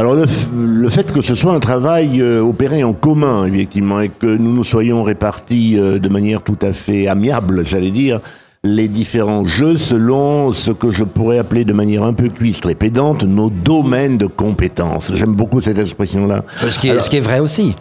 Alors 0.01 0.15
le, 0.15 0.89
fait 0.89 1.13
que 1.13 1.21
ce 1.21 1.35
soit 1.35 1.53
un 1.53 1.61
travail 1.61 2.23
euh, 2.23 2.41
opéré 2.41 2.83
en 2.83 2.95
commun, 2.95 3.45
effectivement, 3.45 4.01
et 4.01 4.09
que 4.09 4.35
nous 4.35 4.55
nous 4.55 4.65
soyons 4.65 5.03
répartis 5.03 5.79
euh, 5.79 5.99
de 5.99 6.09
manière 6.09 6.41
tout 6.41 6.57
à 6.63 6.73
fait 6.73 7.07
amiable, 7.07 7.67
j'allais 7.67 7.91
dire, 7.91 8.21
les 8.65 8.89
différents 8.89 9.45
jeux 9.45 9.77
selon 9.77 10.55
ce 10.55 10.71
que 10.71 10.91
je 10.91 11.05
pourrais 11.05 11.37
appeler 11.37 11.67
de 11.67 11.75
manière 11.75 12.03
un 12.03 12.15
peu 12.15 12.31
cuistre 12.31 12.71
et 12.71 12.75
pédante 12.75 13.25
nos 13.25 13.51
domaines 13.51 14.17
de 14.17 14.25
compétences. 14.25 15.13
J'aime 15.15 15.35
beaucoup 15.35 15.61
cette 15.61 15.79
expression-là. 15.79 16.45
ce 16.67 16.79
qui, 16.79 16.89
est, 16.89 16.93
Alors- 16.93 17.03
ce 17.03 17.11
qui 17.11 17.19
est 17.19 17.21
vrai 17.21 17.41
aussi. 17.41 17.77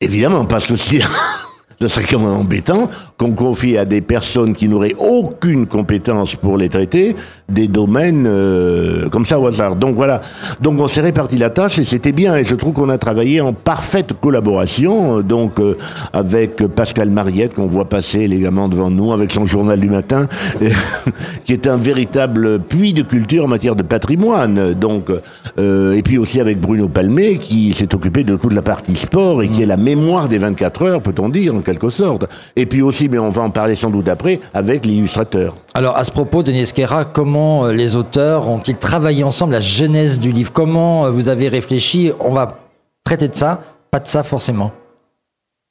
Évidemment, 0.00 0.46
parce 0.46 0.66
que 0.66 0.74
si 0.74 1.00
ce 1.80 1.86
serait 1.86 2.06
quand 2.10 2.18
même 2.18 2.28
embêtant 2.28 2.90
qu'on 3.18 3.32
confie 3.32 3.78
à 3.78 3.84
des 3.84 4.00
personnes 4.02 4.52
qui 4.52 4.68
n'auraient 4.68 4.96
aucune 4.98 5.66
compétence 5.66 6.36
pour 6.36 6.58
les 6.58 6.68
traiter 6.68 7.16
des 7.48 7.68
domaines 7.68 8.26
euh, 8.26 9.08
comme 9.08 9.24
ça 9.24 9.38
au 9.38 9.46
hasard. 9.46 9.76
Donc 9.76 9.94
voilà. 9.94 10.20
Donc 10.60 10.80
on 10.80 10.88
s'est 10.88 11.00
réparti 11.00 11.38
la 11.38 11.48
tâche 11.50 11.78
et 11.78 11.84
c'était 11.84 12.12
bien. 12.12 12.36
Et 12.36 12.44
je 12.44 12.54
trouve 12.54 12.72
qu'on 12.72 12.88
a 12.88 12.98
travaillé 12.98 13.40
en 13.40 13.52
parfaite 13.52 14.12
collaboration. 14.20 15.18
euh, 15.18 15.22
Donc 15.22 15.60
euh, 15.60 15.76
avec 16.12 16.66
Pascal 16.66 17.10
Mariette 17.10 17.54
qu'on 17.54 17.66
voit 17.66 17.88
passer 17.88 18.20
élégamment 18.20 18.68
devant 18.68 18.90
nous 18.90 19.12
avec 19.12 19.30
son 19.30 19.46
journal 19.46 19.80
du 19.80 19.88
matin, 19.88 20.28
qui 21.44 21.52
est 21.52 21.66
un 21.66 21.76
véritable 21.76 22.58
puits 22.60 22.92
de 22.92 23.02
culture 23.02 23.44
en 23.44 23.48
matière 23.48 23.76
de 23.76 23.82
patrimoine. 23.82 24.74
Donc 24.74 25.06
euh, 25.58 25.94
et 25.94 26.02
puis 26.02 26.18
aussi 26.18 26.40
avec 26.40 26.60
Bruno 26.60 26.88
Palmé 26.88 27.38
qui 27.38 27.72
s'est 27.72 27.94
occupé 27.94 28.24
de 28.24 28.36
toute 28.36 28.52
la 28.52 28.62
partie 28.62 28.96
sport 28.96 29.42
et 29.42 29.48
qui 29.48 29.62
est 29.62 29.66
la 29.66 29.76
mémoire 29.76 30.28
des 30.28 30.38
24 30.38 30.82
heures, 30.82 31.02
peut-on 31.02 31.28
dire 31.28 31.54
en 31.54 31.60
quelque 31.60 31.90
sorte. 31.90 32.26
Et 32.56 32.66
puis 32.66 32.82
aussi, 32.82 33.05
mais 33.08 33.18
on 33.18 33.30
va 33.30 33.42
en 33.42 33.50
parler 33.50 33.74
sans 33.74 33.90
doute 33.90 34.08
après, 34.08 34.40
avec 34.54 34.84
l'illustrateur. 34.86 35.54
Alors 35.74 35.96
à 35.96 36.04
ce 36.04 36.10
propos, 36.10 36.42
Denis 36.42 36.60
Esquerra, 36.60 37.04
comment 37.04 37.66
euh, 37.66 37.72
les 37.72 37.96
auteurs 37.96 38.48
ont-ils 38.48 38.76
travaillé 38.76 39.24
ensemble 39.24 39.52
la 39.52 39.60
genèse 39.60 40.18
du 40.20 40.32
livre? 40.32 40.52
Comment 40.52 41.06
euh, 41.06 41.10
vous 41.10 41.28
avez 41.28 41.48
réfléchi? 41.48 42.12
On 42.20 42.32
va 42.32 42.58
traiter 43.04 43.28
de 43.28 43.34
ça, 43.34 43.62
pas 43.90 44.00
de 44.00 44.08
ça 44.08 44.22
forcément. 44.22 44.72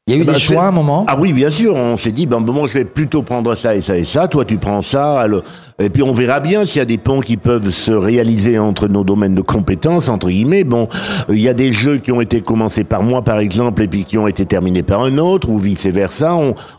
Il 0.08 0.14
y 0.14 0.18
a 0.18 0.20
eu 0.20 0.22
Eh 0.22 0.26
ben, 0.26 0.34
des 0.34 0.40
choix 0.40 0.66
à 0.66 0.68
un 0.68 0.72
moment? 0.72 1.04
Ah 1.08 1.18
oui, 1.20 1.34
bien 1.34 1.50
sûr, 1.50 1.74
on 1.74 1.98
s'est 1.98 2.12
dit, 2.12 2.28
ben, 2.28 2.40
moi 2.40 2.68
je 2.68 2.76
vais 2.76 2.86
plutôt 2.86 3.24
prendre 3.24 3.56
ça 3.56 3.74
et 3.76 3.82
ça 3.82 3.98
et 3.98 4.04
ça, 4.04 4.28
toi 4.28 4.46
tu 4.46 4.58
prends 4.58 4.84
ça, 4.84 5.20
alors- 5.20 5.42
et 5.78 5.90
puis 5.90 6.04
on 6.04 6.14
verra 6.14 6.40
bien 6.40 6.66
s'il 6.66 6.80
y 6.80 6.82
a 6.82 6.86
des 6.86 6.98
ponts 6.98 7.20
qui 7.20 7.36
peuvent 7.36 7.70
se 7.70 7.92
réaliser 7.92 8.58
entre 8.58 8.88
nos 8.88 9.04
domaines 9.04 9.36
de 9.36 9.42
compétences, 9.42 10.08
entre 10.08 10.30
guillemets. 10.30 10.64
Bon, 10.64 10.88
il 11.28 11.40
y 11.40 11.50
a 11.50 11.54
des 11.54 11.74
jeux 11.74 11.98
qui 11.98 12.14
ont 12.14 12.22
été 12.22 12.40
commencés 12.40 12.86
par 12.86 13.04
moi, 13.04 13.24
par 13.24 13.40
exemple, 13.40 13.82
et 13.84 13.88
puis 13.90 14.06
qui 14.06 14.18
ont 14.18 14.28
été 14.28 14.46
terminés 14.46 14.84
par 14.84 15.02
un 15.02 15.18
autre, 15.18 15.50
ou 15.50 15.60
vice-versa. 15.60 16.34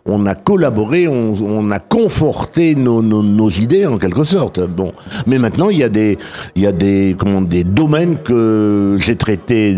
On, 0.06 0.24
a 0.24 0.34
collaboré, 0.34 1.08
on, 1.08 1.34
on 1.44 1.70
a 1.70 1.78
conforté 1.78 2.74
nos, 2.74 3.02
nos, 3.02 3.22
nos 3.22 3.50
idées, 3.50 3.84
en 3.84 3.98
quelque 3.98 4.24
sorte. 4.24 4.60
Bon, 4.60 4.94
mais 5.26 5.38
maintenant, 5.38 5.68
il 5.68 5.76
y 5.76 5.84
a 5.84 5.90
des, 5.90 6.16
il 6.54 6.62
y 6.62 6.66
a 6.66 6.72
des, 6.72 7.16
comment, 7.18 7.42
des 7.42 7.64
domaines 7.64 8.16
que 8.16 8.96
j'ai 8.98 9.16
traités 9.16 9.76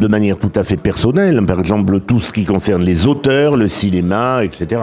de 0.00 0.06
manière 0.06 0.38
tout 0.38 0.52
à 0.54 0.62
fait 0.62 0.76
personnelle. 0.76 1.44
Par 1.46 1.58
exemple, 1.58 1.98
tout 1.98 2.20
ce 2.20 2.32
qui 2.32 2.44
concerne 2.44 2.84
les 2.84 3.08
auteurs, 3.08 3.56
le 3.56 3.66
cinéma, 3.66 4.44
etc. 4.44 4.82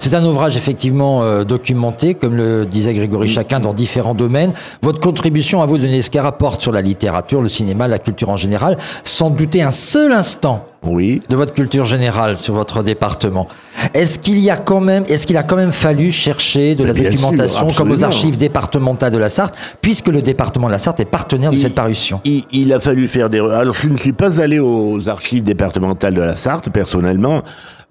C'est 0.00 0.14
un 0.14 0.24
ouvrage 0.24 0.56
effectivement 0.56 1.22
euh, 1.22 1.44
documenté, 1.44 2.14
comme 2.14 2.34
le 2.34 2.66
disait 2.66 2.95
Grégory 2.96 3.28
Chacun, 3.28 3.60
dans 3.60 3.72
différents 3.74 4.14
domaines. 4.14 4.52
Votre 4.82 5.00
contribution 5.00 5.62
à 5.62 5.66
vous, 5.66 5.78
Denis 5.78 5.98
Esquerra, 5.98 6.32
porte 6.36 6.62
sur 6.62 6.72
la 6.72 6.82
littérature, 6.82 7.42
le 7.42 7.48
cinéma, 7.48 7.88
la 7.88 7.98
culture 7.98 8.28
en 8.30 8.36
général, 8.36 8.76
sans 9.02 9.30
douter 9.30 9.62
un 9.62 9.70
seul 9.70 10.12
instant 10.12 10.66
Oui. 10.82 11.22
de 11.28 11.36
votre 11.36 11.52
culture 11.52 11.84
générale 11.84 12.36
sur 12.38 12.54
votre 12.54 12.82
département. 12.82 13.46
Est-ce 13.94 14.18
qu'il 14.18 14.38
y 14.38 14.50
a 14.50 14.56
quand 14.56 14.80
même, 14.80 15.04
est-ce 15.08 15.26
qu'il 15.26 15.36
a 15.36 15.42
quand 15.42 15.56
même 15.56 15.72
fallu 15.72 16.10
chercher 16.10 16.74
de 16.74 16.84
la 16.84 16.92
Bien 16.92 17.10
sûr, 17.10 17.20
documentation 17.20 17.72
comme 17.72 17.90
aux 17.90 18.04
archives 18.04 18.36
départementales 18.38 19.12
de 19.12 19.18
la 19.18 19.28
Sarthe, 19.28 19.54
puisque 19.80 20.08
le 20.08 20.22
département 20.22 20.66
de 20.66 20.72
la 20.72 20.78
Sarthe 20.78 21.00
est 21.00 21.04
partenaire 21.04 21.50
de 21.50 21.58
cette 21.58 21.74
parution? 21.74 22.20
Il, 22.24 22.44
il 22.52 22.72
a 22.72 22.80
fallu 22.80 23.06
faire 23.08 23.28
des... 23.30 23.38
Alors, 23.38 23.74
je 23.74 23.88
ne 23.88 23.96
suis 23.96 24.12
pas 24.12 24.40
allé 24.40 24.58
aux 24.58 25.08
archives 25.08 25.44
départementales 25.44 26.14
de 26.14 26.22
la 26.22 26.34
Sarthe, 26.34 26.70
personnellement. 26.70 27.42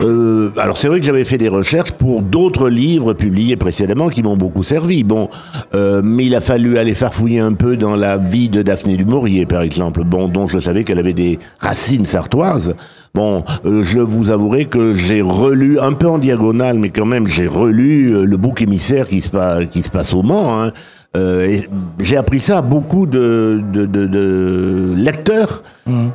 Euh, 0.02 0.52
alors, 0.58 0.78
c'est 0.78 0.90
vrai 0.90 1.00
que 1.00 1.06
j'avais 1.06 1.24
fait 1.24 1.38
des 1.38 1.48
recherches 1.48 1.92
pour 1.92 2.22
d'autres 2.22 2.68
livres 2.68 3.14
publiés 3.14 3.56
précédemment 3.56 4.10
qui 4.10 4.24
m'ont 4.24 4.36
beaucoup 4.36 4.62
servi. 4.64 5.06
Bon, 5.06 5.30
euh, 5.74 6.02
mais 6.04 6.26
il 6.26 6.36
a 6.36 6.42
fallu 6.42 6.78
aller 6.78 6.94
farfouiller 6.94 7.40
un 7.40 7.54
peu 7.54 7.78
dans 7.78 7.96
la 7.96 8.18
vie 8.18 8.50
de 8.50 8.62
Daphné 8.62 8.98
du 8.98 9.06
Maurier, 9.06 9.46
par 9.46 9.62
exemple, 9.62 10.04
bon, 10.04 10.28
dont 10.28 10.50
je 10.50 10.60
savais 10.60 10.84
qu'elle 10.84 11.00
avait 11.00 11.14
des 11.14 11.40
racines 11.60 12.04
sartoises. 12.06 12.76
Bon, 13.14 13.46
euh, 13.66 13.84
je 13.86 14.00
vous 14.00 14.32
avouerai 14.32 14.66
que 14.66 14.94
j'ai 14.96 15.22
relu, 15.22 15.80
un 15.80 15.94
peu 15.94 16.08
en 16.10 16.18
diagonale, 16.18 16.78
mais 16.78 16.90
quand 16.90 17.06
même, 17.06 17.28
j'ai 17.28 17.48
relu 17.48 18.14
euh, 18.14 18.26
le 18.26 18.36
bouc 18.36 18.62
émissaire 18.62 19.08
qui 19.08 19.22
se, 19.22 19.30
pa- 19.30 19.64
qui 19.66 19.82
se 19.82 19.90
passe 19.90 20.14
au 20.14 20.24
Mans. 20.24 20.62
Hein. 20.62 20.72
Euh, 21.16 21.60
j'ai 22.00 22.18
appris 22.18 22.40
ça 22.42 22.58
à 22.58 22.62
beaucoup 22.62 23.06
de, 23.06 23.62
de, 23.74 23.86
de, 23.86 24.06
de 24.06 24.94
lecteurs 24.98 25.64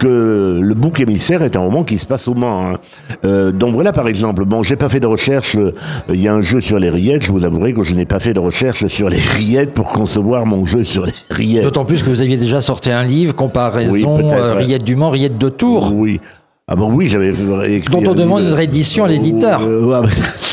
que 0.00 0.59
le 0.61 0.75
bouc 0.75 0.99
émissaire 0.99 1.45
est 1.45 1.54
un 1.54 1.61
roman 1.61 1.85
qui 1.85 1.97
se 1.99 2.04
passe 2.07 2.26
au 2.26 2.35
Mans. 2.35 2.73
hein. 2.73 2.78
Euh, 3.25 3.52
donc 3.52 3.73
voilà 3.73 3.92
par 3.92 4.09
exemple. 4.09 4.45
Bon, 4.45 4.62
j'ai 4.64 4.75
pas 4.76 4.88
fait 4.88 4.99
de 5.00 5.07
recherche. 5.07 5.54
euh, 5.57 5.73
Il 6.12 6.21
y 6.21 6.26
a 6.26 6.35
un 6.35 6.42
jeu 6.42 6.61
sur 6.61 6.78
les 6.80 6.90
rillettes. 6.90 7.23
Je 7.23 7.30
vous 7.30 7.45
avouerai 7.45 7.73
que 7.73 7.85
je 7.85 7.95
n'ai 7.95 8.04
pas 8.04 8.19
fait 8.19 8.33
de 8.35 8.40
recherche 8.40 8.87
sur 8.88 9.09
les 9.09 9.19
rillettes 9.37 9.73
pour 9.73 9.92
concevoir 9.92 10.45
mon 10.45 10.66
jeu 10.66 10.83
sur 10.83 11.07
les 11.07 11.12
rillettes. 11.30 11.62
D'autant 11.62 11.85
plus 11.85 12.02
que 12.02 12.09
vous 12.11 12.21
aviez 12.21 12.37
déjà 12.37 12.61
sorti 12.61 12.90
un 12.90 13.04
livre, 13.04 13.35
comparaison 13.35 13.92
Oui, 13.92 14.02
peut-être, 14.04 14.35
euh, 14.42 14.54
ouais. 14.54 14.59
Rillette 14.64 14.85
du 14.85 14.97
Mans, 14.97 15.11
Rillette 15.11 15.38
de 15.38 15.49
Tours. 15.49 15.92
Oui. 15.95 16.21
Ah 16.73 16.77
bon 16.77 16.93
oui, 16.93 17.09
j'avais 17.09 17.31
écrit. 17.31 17.91
Dont 17.93 18.12
on 18.12 18.15
demande 18.15 18.45
une 18.45 18.53
réédition 18.53 19.05
à 19.05 19.09
l'éditeur. 19.09 19.62
Euh, 19.67 20.03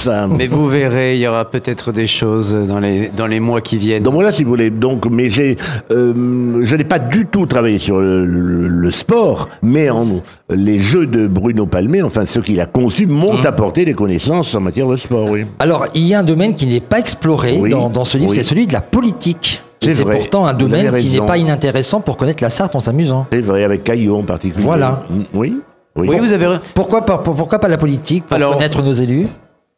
Mais 0.36 0.48
vous 0.48 0.68
verrez, 0.68 1.16
il 1.16 1.20
y 1.22 1.28
aura 1.28 1.46
peut-être 1.46 1.92
des 1.92 2.08
choses 2.08 2.54
dans 2.54 2.80
les, 2.80 3.10
dans 3.10 3.28
les 3.28 3.40
mois 3.40 3.62
qui 3.62 3.78
viennent. 3.78 4.02
Donc 4.02 4.16
voilà, 4.16 4.32
si 4.32 4.44
vous 4.44 4.50
voulez. 4.50 4.70
Donc, 4.72 5.06
mais 5.12 5.30
j'ai, 5.30 5.58
euh, 5.92 6.62
je 6.64 6.76
n'ai 6.76 6.84
pas 6.86 6.98
du 6.98 7.26
tout 7.28 7.46
travaillé 7.46 7.78
sur 7.78 8.00
le, 8.00 8.26
le- 8.26 8.68
le 8.68 8.92
sport, 8.92 9.50
mais 9.62 9.90
en, 9.92 10.06
les 10.50 10.80
jeux 10.80 11.06
de 11.06 11.28
Bruno 11.28 11.66
Palmé, 11.68 12.02
enfin 12.02 12.26
ceux 12.26 12.42
qu'il 12.42 12.60
a 12.62 12.66
conçus, 12.66 13.06
m'ont 13.06 13.44
apporté 13.44 13.86
des 13.86 13.94
connaissances 13.94 14.56
en 14.56 14.62
matière 14.62 14.88
de 14.88 14.96
sport. 14.96 15.30
Oui. 15.30 15.46
Alors, 15.60 15.86
il 15.94 16.04
y 16.08 16.14
a 16.16 16.20
un 16.20 16.24
domaine 16.24 16.54
qui 16.56 16.66
n'est 16.68 16.80
pas 16.80 17.00
exploré 17.00 17.58
Oui, 17.60 17.70
dans, 17.70 17.90
dans 17.90 18.06
ce 18.06 18.18
livre, 18.18 18.32
oui. 18.32 18.38
c'est 18.38 18.44
celui 18.44 18.66
de 18.66 18.74
la 18.74 18.82
politique. 18.82 19.62
C'est 19.82 20.04
pourtant 20.04 20.46
un 20.48 20.54
domaine 20.54 20.96
qui 20.98 21.10
n'est 21.10 21.26
pas 21.26 21.38
inintéressant 21.38 22.00
pour 22.02 22.18
connaître 22.18 22.44
la 22.44 22.50
Sarthe 22.50 22.76
en 22.76 22.80
s'amusant. 22.80 23.28
C'est 23.32 23.42
vrai, 23.42 23.64
avec 23.64 23.84
Caillot 23.84 24.18
en 24.18 24.24
particulier. 24.24 24.64
Voilà. 24.64 25.04
Mm, 25.10 25.22
Oui. 25.36 25.58
Oui. 25.98 26.08
Oui, 26.10 26.18
vous 26.20 26.34
avez 26.34 26.46
raison. 26.48 26.62
Pourquoi 26.74 27.06
pas, 27.06 27.18
pour- 27.18 27.36
pourquoi 27.36 27.60
pas 27.60 27.68
la 27.68 27.77
politique 27.77 28.25
pour 28.25 28.36
Alors- 28.36 28.54
connaître 28.54 28.82
nos 28.84 28.94
élus 28.94 29.27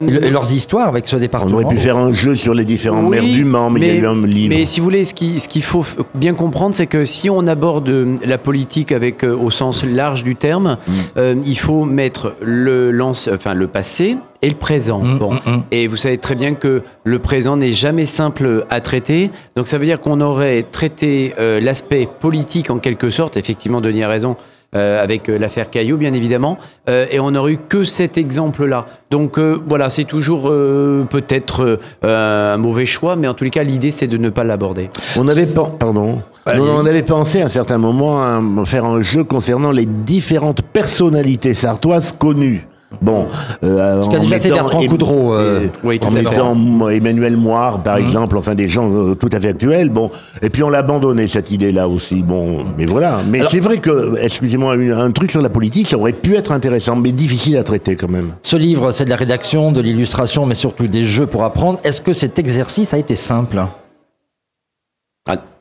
et, 0.02 0.10
le- 0.12 0.26
et 0.26 0.30
leurs 0.30 0.54
histoires 0.54 0.88
avec 0.88 1.08
ce 1.10 1.18
On 1.18 1.20
département 1.20 1.56
aurait 1.56 1.66
pu 1.66 1.78
faire 1.78 1.98
un 1.98 2.14
jeu 2.14 2.36
sur 2.38 2.54
les 2.54 2.64
différentes 2.64 3.10
Oui, 3.10 3.18
mers 3.20 3.24
du 3.24 3.44
Mans, 3.44 3.70
mais, 3.70 3.80
il 3.82 3.88
y 3.88 3.90
a 3.90 3.94
eu 3.96 4.06
un 4.08 4.26
livre. 4.26 4.56
mais 4.56 4.66
si 4.66 4.80
vous 4.80 4.86
voulez, 4.86 5.04
ce 5.04 5.14
qui- 5.14 5.40
ce 5.42 5.50
qu'il 5.50 5.62
faut 5.64 5.84
bien 6.16 6.34
comprendre, 6.36 6.74
c'est 6.74 6.88
que 6.88 7.04
si 7.04 7.30
on 7.30 7.46
aborde 7.48 7.90
euh, 7.90 8.16
la 8.26 8.38
politique 8.38 8.92
avec 8.94 9.24
euh, 9.26 9.36
au 9.36 9.50
sens 9.50 9.84
large 9.84 10.24
du 10.24 10.36
terme, 10.38 10.78
Mm. 10.88 10.92
euh, 11.18 11.36
il 11.46 11.58
faut 11.60 11.84
mettre 11.84 12.36
le, 12.42 12.92
lance, 12.92 13.30
enfin, 13.34 13.54
le 13.54 13.68
passé 13.68 14.16
et 14.42 14.48
le 14.50 14.56
présent. 14.56 15.00
Mm, 15.00 15.18
bon. 15.20 15.34
mm. 15.34 15.40
Et 15.72 15.88
vous 15.90 15.98
savez 15.98 16.18
très 16.18 16.36
bien 16.36 16.54
que 16.54 16.82
le 17.04 17.20
présent 17.20 17.58
n'est 17.58 17.74
jamais 17.74 18.06
simple 18.06 18.66
à 18.70 18.80
traiter. 18.80 19.32
Donc 19.58 19.68
ça 19.68 19.78
veut 19.78 19.86
dire 19.86 20.00
qu'on 20.00 20.22
aurait 20.22 20.64
traité 20.64 21.34
euh, 21.40 21.60
l'aspect 21.60 22.08
politique 22.22 22.70
en 22.70 22.78
quelque 22.80 23.10
sorte, 23.10 23.36
effectivement, 23.36 23.82
Denis 23.82 24.04
a 24.04 24.08
raison, 24.08 24.38
euh, 24.76 25.04
avec 25.04 25.30
euh, 25.30 25.38
l'affaire 25.38 25.70
Caillot, 25.70 25.98
bien 25.98 26.14
évidemment, 26.14 26.58
euh, 26.90 27.06
et 27.12 27.20
on 27.20 27.32
n'aurait 27.32 27.54
eu 27.54 27.58
que 27.58 27.84
cet 27.84 28.18
exemple-là. 28.18 28.86
Donc 29.10 29.38
euh, 29.38 29.58
voilà, 29.68 29.90
c'est 29.90 30.04
toujours 30.04 30.44
euh, 30.48 31.06
peut-être 31.10 31.80
euh, 32.04 32.54
un 32.54 32.58
mauvais 32.58 32.86
choix, 32.86 33.16
mais 33.16 33.28
en 33.28 33.34
tous 33.34 33.44
les 33.44 33.50
cas, 33.50 33.64
l'idée, 33.64 33.92
c'est 33.92 34.08
de 34.08 34.18
ne 34.18 34.30
pas 34.30 34.44
l'aborder. 34.44 34.90
On 35.18 35.28
avait 35.28 35.48
pardon. 35.48 36.22
Non, 36.48 36.64
on 36.78 36.86
avait 36.86 37.04
pensé 37.04 37.42
à 37.42 37.46
un 37.46 37.50
certain 37.50 37.78
moment 37.78 38.22
à 38.22 38.42
faire 38.66 38.86
un 38.86 39.02
jeu 39.02 39.24
concernant 39.24 39.72
les 39.72 39.86
différentes 39.86 40.62
personnalités 40.62 41.54
sartoises 41.54 42.12
connues. 42.18 42.68
Bon, 43.02 43.28
euh, 43.64 44.02
Ce 44.02 44.10
qu'a 44.10 44.18
en 44.18 44.22
déjà 44.22 44.40
fait 44.40 44.50
mettant- 44.50 44.64
Bertrand 44.64 44.86
Coudreau, 44.88 45.34
euh, 45.34 45.68
oui, 45.84 46.00
en 46.04 46.10
mettant 46.12 46.90
Emmanuel 46.90 47.38
Moire, 47.38 47.78
Mmh. 47.80 47.84
par 47.84 47.98
exemple, 47.98 48.36
enfin 48.38 48.56
des 48.56 48.68
gens 48.68 48.90
euh, 48.92 49.14
tout 49.16 49.30
à 49.32 49.40
fait 49.40 49.50
actuels. 49.50 49.90
Bon, 49.90 50.10
et 50.42 50.50
puis 50.50 50.64
on 50.64 50.70
l'a 50.70 50.80
abandonné 50.80 51.28
cette 51.28 51.52
idée-là 51.52 51.88
aussi. 51.88 52.22
Bon, 52.24 52.64
mais 52.78 52.86
voilà. 52.86 53.20
Mais 53.30 53.42
c'est 53.50 53.60
vrai 53.60 53.78
que, 53.78 54.16
excusez-moi, 54.20 54.74
un 54.96 55.12
truc 55.12 55.32
sur 55.32 55.42
la 55.42 55.50
politique, 55.50 55.88
ça 55.88 55.98
aurait 55.98 56.14
pu 56.14 56.36
être 56.36 56.52
intéressant, 56.52 56.96
mais 56.96 57.12
difficile 57.12 57.58
à 57.58 57.64
traiter 57.64 57.96
quand 57.96 58.10
même. 58.10 58.32
Ce 58.42 58.58
livre, 58.58 58.92
c'est 58.92 59.06
de 59.06 59.10
la 59.12 59.16
rédaction, 59.18 59.72
de 59.72 59.82
l'illustration, 59.82 60.46
mais 60.48 60.56
surtout 60.56 60.88
des 60.88 61.04
jeux 61.04 61.28
pour 61.28 61.44
apprendre. 61.44 61.80
Est-ce 61.84 62.02
que 62.02 62.14
cet 62.14 62.40
exercice 62.40 62.94
a 62.94 62.98
été 62.98 63.16
simple? 63.16 63.62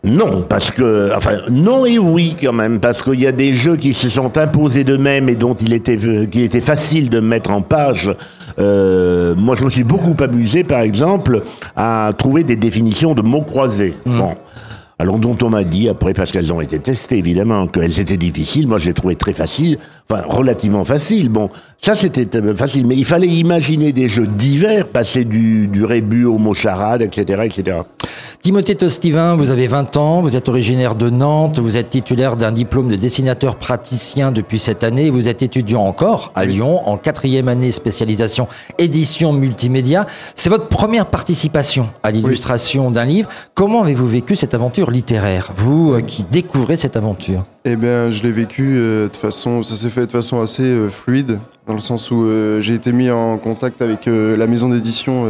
Non, 0.04 0.42
parce 0.42 0.70
que, 0.70 1.10
enfin, 1.14 1.38
non 1.50 1.84
et 1.84 1.98
oui 1.98 2.36
quand 2.40 2.52
même, 2.52 2.78
parce 2.78 3.02
qu'il 3.02 3.20
y 3.20 3.26
a 3.26 3.32
des 3.32 3.54
jeux 3.54 3.76
qui 3.76 3.94
se 3.94 4.08
sont 4.08 4.38
imposés 4.38 4.84
d'eux-mêmes 4.84 5.28
et 5.28 5.34
dont 5.34 5.54
il 5.54 5.72
était, 5.72 5.98
euh, 6.02 6.26
qu'il 6.26 6.42
était 6.42 6.60
facile 6.60 7.10
de 7.10 7.18
mettre 7.20 7.50
en 7.50 7.62
page. 7.62 8.14
Euh, 8.58 9.34
moi, 9.36 9.56
je 9.56 9.64
me 9.64 9.70
suis 9.70 9.84
beaucoup 9.84 10.16
amusé, 10.22 10.62
par 10.62 10.80
exemple, 10.80 11.42
à 11.76 12.10
trouver 12.16 12.44
des 12.44 12.56
définitions 12.56 13.14
de 13.14 13.22
mots 13.22 13.42
croisés. 13.42 13.94
Bon. 14.06 14.34
Alors 15.00 15.18
dont 15.20 15.36
on 15.42 15.50
m'a 15.50 15.62
dit 15.62 15.88
après, 15.88 16.12
parce 16.12 16.32
qu'elles 16.32 16.52
ont 16.52 16.60
été 16.60 16.80
testées 16.80 17.18
évidemment, 17.18 17.68
qu'elles 17.68 18.00
étaient 18.00 18.16
difficiles. 18.16 18.66
Moi, 18.66 18.78
je 18.78 18.86
les 18.86 18.94
trouvais 18.94 19.14
très 19.14 19.32
faciles, 19.32 19.78
enfin 20.10 20.24
relativement 20.28 20.84
faciles. 20.84 21.28
Bon, 21.28 21.50
ça 21.80 21.94
c'était 21.94 22.36
euh, 22.36 22.56
facile, 22.56 22.84
mais 22.84 22.96
il 22.96 23.04
fallait 23.04 23.28
imaginer 23.28 23.92
des 23.92 24.08
jeux 24.08 24.26
divers, 24.26 24.88
passer 24.88 25.24
du, 25.24 25.68
du 25.68 25.84
rébut 25.84 26.24
au 26.24 26.38
mot 26.38 26.52
charade, 26.52 27.02
etc., 27.02 27.42
etc. 27.44 27.78
Timothée 28.48 28.76
Tostivin, 28.76 29.36
vous 29.36 29.50
avez 29.50 29.66
20 29.66 29.98
ans, 29.98 30.22
vous 30.22 30.34
êtes 30.34 30.48
originaire 30.48 30.94
de 30.94 31.10
Nantes, 31.10 31.58
vous 31.58 31.76
êtes 31.76 31.90
titulaire 31.90 32.34
d'un 32.34 32.50
diplôme 32.50 32.88
de 32.88 32.96
dessinateur 32.96 33.56
praticien 33.56 34.32
depuis 34.32 34.58
cette 34.58 34.84
année, 34.84 35.10
vous 35.10 35.28
êtes 35.28 35.42
étudiant 35.42 35.82
encore 35.82 36.32
à 36.34 36.46
Lyon 36.46 36.80
en 36.88 36.96
quatrième 36.96 37.48
année 37.48 37.70
spécialisation 37.72 38.48
édition 38.78 39.34
multimédia. 39.34 40.06
C'est 40.34 40.48
votre 40.48 40.68
première 40.68 41.10
participation 41.10 41.90
à 42.02 42.10
l'illustration 42.10 42.90
d'un 42.90 43.04
livre. 43.04 43.28
Comment 43.52 43.82
avez-vous 43.82 44.08
vécu 44.08 44.34
cette 44.34 44.54
aventure 44.54 44.90
littéraire, 44.90 45.52
vous 45.54 45.92
euh, 45.92 46.00
qui 46.00 46.22
découvrez 46.22 46.78
cette 46.78 46.96
aventure? 46.96 47.44
Eh 47.66 47.76
bien, 47.76 48.10
je 48.10 48.22
l'ai 48.22 48.32
vécu 48.32 48.78
euh, 48.78 49.10
de 49.10 49.16
façon, 49.16 49.62
ça 49.62 49.76
s'est 49.76 49.90
fait 49.90 50.06
de 50.06 50.12
façon 50.12 50.40
assez 50.40 50.62
euh, 50.62 50.88
fluide, 50.88 51.38
dans 51.66 51.74
le 51.74 51.80
sens 51.80 52.10
où 52.10 52.26
j'ai 52.60 52.72
été 52.72 52.92
mis 52.92 53.10
en 53.10 53.36
contact 53.36 53.82
avec 53.82 54.06
la 54.06 54.46
maison 54.46 54.70
d'édition. 54.70 55.26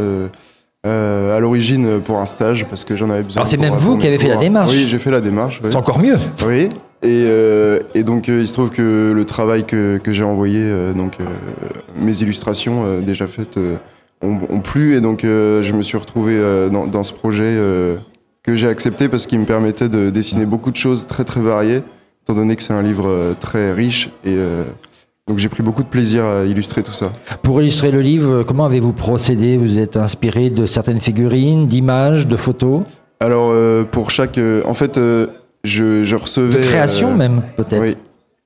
Euh, 0.85 1.35
à 1.35 1.39
l'origine 1.41 1.99
pour 1.99 2.19
un 2.19 2.25
stage 2.25 2.65
parce 2.65 2.85
que 2.85 2.95
j'en 2.95 3.09
avais 3.09 3.23
besoin. 3.23 3.41
Alors, 3.41 3.47
c'est 3.47 3.57
même 3.57 3.75
vous 3.75 3.97
qui 3.97 4.07
avez 4.07 4.17
fait 4.17 4.29
la 4.29 4.37
démarche. 4.37 4.71
Oui, 4.71 4.85
j'ai 4.87 4.97
fait 4.99 5.11
la 5.11 5.19
démarche. 5.19 5.59
oui. 5.63 5.69
C'est 5.71 5.77
encore 5.77 5.99
mieux. 5.99 6.15
Oui. 6.47 6.69
Et, 7.01 7.23
euh, 7.27 7.79
et 7.95 8.03
donc 8.03 8.29
euh, 8.29 8.41
il 8.41 8.47
se 8.47 8.53
trouve 8.53 8.69
que 8.69 9.11
le 9.13 9.25
travail 9.25 9.65
que, 9.65 9.97
que 9.97 10.11
j'ai 10.13 10.23
envoyé, 10.23 10.93
donc 10.95 11.17
mes 11.97 12.21
illustrations 12.21 12.99
déjà 13.01 13.27
faites, 13.27 13.57
ont, 14.21 14.39
ont 14.49 14.59
plu 14.59 14.95
et 14.95 15.01
donc 15.01 15.21
je 15.23 15.73
me 15.73 15.81
suis 15.81 15.97
retrouvé 15.97 16.41
dans, 16.71 16.87
dans 16.87 17.03
ce 17.03 17.13
projet 17.13 17.57
que 18.43 18.55
j'ai 18.55 18.67
accepté 18.67 19.09
parce 19.09 19.27
qu'il 19.27 19.39
me 19.39 19.45
permettait 19.45 19.89
de 19.89 20.09
dessiner 20.09 20.45
beaucoup 20.45 20.71
de 20.71 20.77
choses 20.77 21.07
très 21.07 21.23
très 21.25 21.41
variées, 21.41 21.83
étant 22.23 22.35
donné 22.35 22.55
que 22.55 22.63
c'est 22.63 22.73
un 22.73 22.81
livre 22.81 23.35
très 23.39 23.73
riche 23.73 24.11
et 24.25 24.37
donc 25.29 25.37
j'ai 25.37 25.47
pris 25.47 25.63
beaucoup 25.63 25.83
de 25.83 25.87
plaisir 25.87 26.25
à 26.25 26.43
illustrer 26.43 26.83
tout 26.83 26.91
ça. 26.91 27.13
Pour 27.43 27.61
illustrer 27.61 27.91
le 27.91 28.01
livre, 28.01 28.43
comment 28.43 28.65
avez-vous 28.65 28.91
procédé 28.93 29.55
Vous 29.57 29.77
êtes 29.79 29.95
inspiré 29.95 30.49
de 30.49 30.65
certaines 30.65 30.99
figurines, 30.99 31.67
d'images, 31.67 32.27
de 32.27 32.35
photos, 32.35 32.81
Alors 33.21 33.51
euh, 33.53 33.83
pour 33.89 34.09
chaque, 34.11 34.37
euh, 34.39 34.61
en 34.65 34.73
fait, 34.73 34.97
euh, 34.97 35.27
je, 35.63 36.03
je 36.03 36.15
de 36.15 36.21
recevais 36.21 36.59
création 36.61 37.11
euh, 37.11 37.15
même 37.15 37.41
peut-être 37.55 37.81
Oui. 37.81 37.95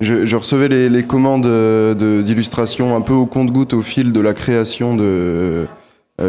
Je, 0.01 0.25
je 0.25 0.35
recevais 0.35 0.67
les, 0.67 0.89
les 0.89 1.03
commandes 1.03 1.43
de- 1.43 2.21
d'illustration 2.21 2.93
un 2.97 3.01
peu 3.01 3.13
au 3.13 3.25
compte-goutte 3.25 3.73
au 3.73 3.81
fil 3.81 4.11
de 4.11 4.19
la 4.19 4.33
création 4.33 4.97
de, 4.97 5.65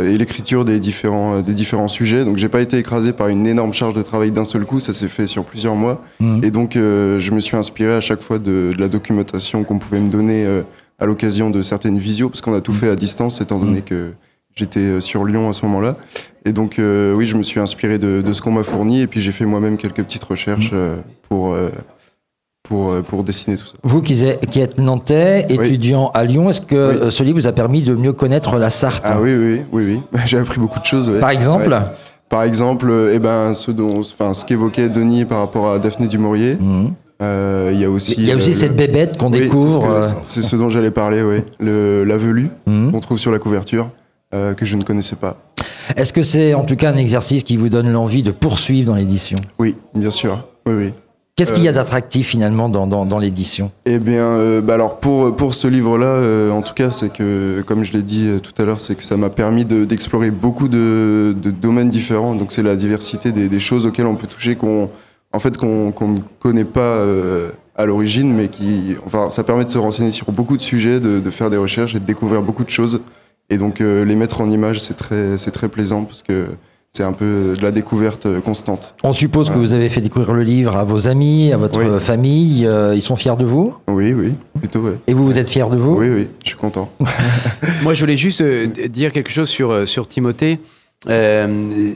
et 0.02 0.18
l'écriture 0.18 0.64
des 0.64 0.80
différents, 0.80 1.36
euh, 1.36 1.42
des 1.42 1.54
différents 1.54 1.88
sujets. 1.88 2.24
Donc 2.24 2.36
j'ai 2.36 2.48
pas 2.48 2.60
été 2.60 2.76
écrasé 2.78 3.12
par 3.12 3.28
une 3.28 3.46
énorme 3.46 3.72
charge 3.72 3.94
de 3.94 4.02
travail 4.02 4.30
d'un 4.30 4.44
seul 4.44 4.64
coup, 4.64 4.80
ça 4.80 4.92
s'est 4.92 5.08
fait 5.08 5.26
sur 5.26 5.44
plusieurs 5.44 5.76
mois. 5.76 6.02
Mhm. 6.20 6.42
Et 6.42 6.50
donc 6.50 6.74
euh, 6.74 7.18
je 7.18 7.30
me 7.32 7.40
suis 7.40 7.56
inspiré 7.56 7.92
à 7.94 8.00
chaque 8.00 8.22
fois 8.22 8.38
de, 8.38 8.72
de 8.74 8.80
la 8.80 8.88
documentation 8.88 9.62
qu'on 9.64 9.78
pouvait 9.78 10.00
me 10.00 10.10
donner 10.10 10.44
euh, 10.46 10.62
à 10.98 11.06
l'occasion 11.06 11.50
de 11.50 11.62
certaines 11.62 11.98
visios, 11.98 12.28
parce 12.28 12.40
qu'on 12.40 12.54
a 12.54 12.60
tout 12.60 12.72
fait 12.72 12.88
à 12.88 12.96
distance 12.96 13.40
étant 13.40 13.58
donné 13.58 13.82
que 13.82 14.12
j'étais 14.54 14.80
euh, 14.80 15.00
sur 15.00 15.24
Lyon 15.24 15.48
à 15.48 15.52
ce 15.52 15.64
moment-là. 15.66 15.96
Et 16.44 16.52
donc 16.52 16.78
euh, 16.78 17.14
oui, 17.14 17.26
je 17.26 17.36
me 17.36 17.42
suis 17.42 17.60
inspiré 17.60 17.98
de, 17.98 18.22
de 18.22 18.32
ce 18.32 18.40
qu'on 18.42 18.52
m'a 18.52 18.62
fourni 18.62 19.02
et 19.02 19.06
puis 19.06 19.20
j'ai 19.20 19.32
fait 19.32 19.46
moi-même 19.46 19.76
quelques 19.76 20.02
petites 20.02 20.24
recherches 20.24 20.70
euh, 20.72 20.96
pour... 21.28 21.52
euh, 21.52 21.70
pour, 22.64 22.92
euh, 22.92 23.02
pour 23.02 23.22
dessiner 23.24 23.56
tout 23.56 23.66
ça. 23.66 23.74
Vous 23.82 24.02
qui 24.02 24.24
êtes, 24.24 24.46
qui 24.46 24.60
êtes 24.60 24.80
nantais, 24.80 25.46
Oui. 25.50 25.66
étudiant 25.66 26.10
à 26.14 26.24
Lyon, 26.24 26.50
est-ce 26.50 26.62
que 26.62 26.74
Oui. 26.92 26.98
euh, 27.02 27.10
ce 27.10 27.22
livre 27.22 27.38
vous 27.38 27.46
a 27.46 27.52
permis 27.52 27.82
de 27.82 27.94
mieux 27.94 28.12
connaître 28.12 28.56
la 28.56 28.70
Sarthe? 28.70 29.02
Ah 29.06 29.18
oui, 29.20 29.34
oui, 29.36 29.60
oui, 29.70 30.00
oui. 30.12 30.20
J'ai 30.26 30.38
appris 30.38 30.58
beaucoup 30.58 30.80
de 30.80 30.84
choses. 30.84 31.08
ouais. 31.10 31.20
Par 31.20 31.30
exemple? 31.30 31.68
Ouais. 31.68 31.78
Par 32.30 32.42
exemple, 32.42 32.92
eh 33.12 33.18
ben, 33.18 33.54
ce, 33.54 33.70
dont, 33.70 34.00
enfin, 34.00 34.32
ce 34.34 34.44
qu'évoquait 34.44 34.88
Denis 34.88 35.24
par 35.26 35.38
rapport 35.40 35.70
à 35.70 35.78
Daphné 35.78 36.08
du 36.08 36.18
Maurier. 36.18 36.56
Mhm. 36.58 36.92
Euh, 37.22 37.70
Il 37.72 37.80
y 37.80 37.84
a 37.84 37.90
aussi, 37.90 38.14
Il 38.18 38.24
y 38.24 38.32
a 38.32 38.36
aussi 38.36 38.54
cette 38.54 38.74
bébête 38.74 39.18
qu'on 39.18 39.26
Oui, 39.30 39.34
c'est 39.34 39.38
ce 39.40 39.44
découvre. 39.44 40.02
C'est 40.26 40.42
ce 40.42 40.56
dont 40.56 40.68
j'allais 40.68 40.90
parler, 40.90 41.22
oui. 41.22 41.42
Le, 41.60 42.02
la 42.04 42.16
velue 42.16 42.48
mhm. 42.66 42.90
qu'on 42.92 43.00
trouve 43.00 43.18
sur 43.18 43.30
la 43.30 43.38
couverture, 43.38 43.90
euh, 44.34 44.54
que 44.54 44.64
je 44.64 44.74
ne 44.76 44.82
connaissais 44.82 45.16
pas. 45.16 45.36
Est-ce 45.96 46.12
que 46.14 46.22
c'est 46.22 46.54
en 46.54 46.64
tout 46.64 46.76
cas 46.76 46.90
un 46.90 46.96
exercice 46.96 47.42
qui 47.44 47.56
vous 47.58 47.68
donne 47.68 47.92
l'envie 47.92 48.22
de 48.22 48.30
poursuivre 48.32 48.90
dans 48.90 48.96
l'édition? 48.96 49.36
Oui, 49.58 49.76
bien 49.94 50.10
sûr. 50.10 50.48
Oui, 50.66 50.72
oui. 50.74 50.92
Qu'est-ce 51.36 51.52
qu'il 51.52 51.64
y 51.64 51.68
a 51.68 51.72
Euh, 51.72 51.74
d'attractif 51.74 52.28
finalement 52.28 52.68
dans, 52.68 52.86
dans, 52.86 53.04
dans 53.04 53.18
l'édition? 53.18 53.72
Eh 53.86 53.98
bien, 53.98 54.24
euh, 54.24 54.60
bah 54.60 54.74
alors 54.74 55.00
pour, 55.00 55.34
pour 55.34 55.54
ce 55.54 55.66
livre-là, 55.66 56.06
euh, 56.06 56.50
en 56.52 56.62
tout 56.62 56.74
cas, 56.74 56.92
c'est 56.92 57.12
que, 57.12 57.60
comme 57.66 57.84
je 57.84 57.92
l'ai 57.92 58.04
dit 58.04 58.28
tout 58.40 58.52
à 58.62 58.64
l'heure, 58.64 58.80
c'est 58.80 58.94
que 58.94 59.02
ça 59.02 59.16
m'a 59.16 59.30
permis 59.30 59.64
de- 59.64 59.84
d'explorer 59.84 60.30
beaucoup 60.30 60.68
de, 60.68 61.34
de 61.36 61.50
domaines 61.50 61.90
différents. 61.90 62.36
Donc, 62.36 62.52
c'est 62.52 62.62
la 62.62 62.76
diversité 62.76 63.32
des, 63.32 63.48
des 63.48 63.58
choses 63.58 63.84
auxquelles 63.84 64.06
on 64.06 64.14
peut 64.14 64.28
toucher, 64.28 64.54
qu'on 64.54 64.90
en 65.32 65.38
fait, 65.40 65.56
qu'on 65.56 65.90
qu'on 65.90 66.08
ne 66.12 66.18
connaît 66.38 66.64
pas 66.64 66.80
euh, 66.80 67.50
à 67.74 67.84
l'origine, 67.84 68.32
mais 68.32 68.46
qui, 68.46 68.94
enfin, 69.04 69.32
ça 69.32 69.42
permet 69.42 69.64
de 69.64 69.70
se 69.70 69.78
renseigner 69.78 70.12
sur 70.12 70.30
beaucoup 70.30 70.56
de 70.56 70.62
sujets, 70.62 71.00
de, 71.00 71.18
de 71.18 71.30
faire 71.30 71.50
des 71.50 71.56
recherches 71.56 71.96
et 71.96 71.98
de 71.98 72.04
découvrir 72.06 72.42
beaucoup 72.42 72.62
de 72.62 72.70
choses. 72.70 73.00
Et 73.50 73.58
donc, 73.58 73.80
les 73.80 74.14
mettre 74.16 74.40
en 74.40 74.48
image, 74.48 74.80
c'est 74.80 74.96
très, 74.96 75.36
c'est 75.36 75.50
très 75.50 75.68
plaisant 75.68 76.04
parce 76.04 76.22
que 76.22 76.46
c'est 76.96 77.02
un 77.02 77.12
peu 77.12 77.54
de 77.58 77.62
la 77.62 77.72
découverte 77.72 78.26
euh, 78.26 78.40
constante. 78.40 78.94
On 79.02 79.12
suppose 79.12 79.50
que 79.50 79.58
vous 79.58 79.74
avez 79.74 79.88
fait 79.88 80.00
découvrir 80.00 80.32
le 80.32 80.44
livre 80.44 80.76
à 80.76 80.84
vos 80.84 81.08
amis, 81.08 81.52
à 81.52 81.56
votre 81.56 81.80
Oui. 81.82 82.00
famille. 82.00 82.66
euh, 82.66 82.94
ils 82.94 83.02
sont 83.02 83.16
fiers 83.16 83.36
de 83.36 83.44
vous? 83.44 83.74
Oui, 83.88 84.12
oui, 84.12 84.34
plutôt, 84.60 84.78
ouais. 84.78 84.92
Et 85.08 85.12
vous, 85.12 85.26
vous 85.26 85.36
êtes 85.40 85.48
fiers 85.48 85.68
de 85.68 85.76
vous? 85.76 85.96
Oui, 85.96 86.08
oui, 86.08 86.28
je 86.44 86.50
suis 86.50 86.56
content. 86.56 86.88
Moi, 87.82 87.94
je 87.94 88.00
voulais 88.00 88.16
juste 88.16 88.42
euh, 88.42 88.68
dire 88.88 89.10
quelque 89.10 89.30
chose 89.32 89.48
sur, 89.48 89.88
sur 89.88 90.06
Timothée. 90.06 90.60
Euh, 91.08 91.92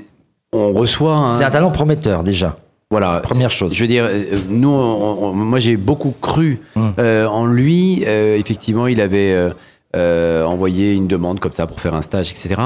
on 0.53 0.73
reçoit 0.73 1.15
un. 1.15 1.31
C'est 1.31 1.45
un 1.45 1.51
talent 1.51 1.71
prometteur 1.71 2.25
déjà. 2.25 2.57
Voilà. 2.91 3.21
Première 3.23 3.51
chose. 3.53 3.75
Je 3.75 3.81
veux 3.83 3.87
dire, 3.89 4.09
nous, 4.49 4.69
on- 4.71 5.27
on- 5.29 5.33
moi, 5.33 5.61
j'ai 5.61 5.77
beaucoup 5.77 6.13
cru 6.21 6.59
Hum. 6.75 6.93
euh, 6.99 7.27
en 7.27 7.47
lui. 7.47 8.03
Euh, 8.05 8.37
effectivement, 8.37 8.89
il 8.89 9.01
avait 9.01 9.31
euh, 9.33 9.51
euh, 9.95 10.45
envoyé 10.45 10.95
une 10.95 11.07
demande 11.07 11.39
comme 11.39 11.53
ça 11.53 11.67
pour 11.69 11.81
faire 11.81 11.95
un 11.95 12.03
stage, 12.03 12.31
etc. 12.33 12.57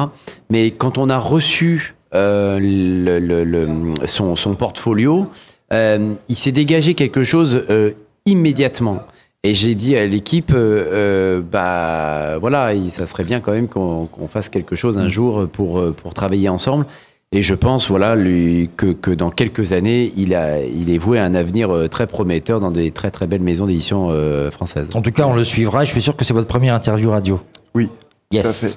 Mais 0.49 0.71
quand 0.71 0.97
on 0.97 1.11
a 1.11 1.19
reçu 1.19 1.95
euh, 2.15 2.59
le- 2.61 3.19
le- 3.19 3.45
le- 3.45 4.07
son, 4.07 4.37
son 4.37 4.55
portfolio, 4.55 5.27
euh, 5.73 6.15
il 6.29 6.37
s'est 6.37 6.53
dégagé 6.53 6.95
quelque 6.95 7.25
chose 7.25 7.65
euh, 7.71 7.93
immédiatement. 8.27 9.01
Et 9.45 9.55
j'ai 9.55 9.75
dit 9.75 9.97
à 9.97 10.07
l'équipe, 10.07 10.53
euh, 10.55 10.85
euh, 10.93 11.41
bah 11.41 12.39
voilà, 12.39 12.75
il- 12.75 12.91
ça 12.93 13.07
serait 13.07 13.25
bien 13.25 13.41
quand 13.41 13.53
même 13.53 13.69
qu'on 13.69 14.09
fasse 14.29 14.49
quelque 14.49 14.77
chose 14.77 14.99
un 14.99 15.09
jour 15.09 15.49
pour, 15.49 15.83
pour 15.95 16.15
travailler 16.15 16.49
ensemble. 16.49 16.87
Et 17.35 17.41
je 17.41 17.55
pense, 17.55 17.89
voilà, 17.89 18.15
lui, 18.15 18.69
que, 18.77 18.93
que 18.93 19.11
dans 19.11 19.31
quelques 19.31 19.73
années, 19.73 20.13
il, 20.19 20.35
a, 20.35 20.61
il 20.63 20.91
est 20.91 20.99
voué 20.99 21.19
à 21.19 21.25
un 21.25 21.35
avenir 21.35 21.89
très 21.91 22.07
prometteur 22.07 22.61
dans 22.61 22.71
des 22.71 22.91
très 22.91 23.11
très 23.11 23.27
belles 23.27 23.41
maisons 23.41 23.65
d'édition 23.67 24.09
euh, 24.11 24.51
françaises. 24.51 24.91
En 24.95 25.01
tout 25.01 25.13
cas, 25.13 25.25
on 25.27 25.35
le 25.35 25.43
suivra. 25.43 25.83
Je 25.85 25.91
suis 25.91 26.03
sûr 26.03 26.15
que 26.15 26.27
c'est 26.27 26.35
votre 26.35 26.47
première 26.47 26.75
interview 26.75 27.11
radio. 27.11 27.41
Oui, 27.75 27.87
tout 27.89 27.93
à 28.39 28.43
Yes. 28.43 28.61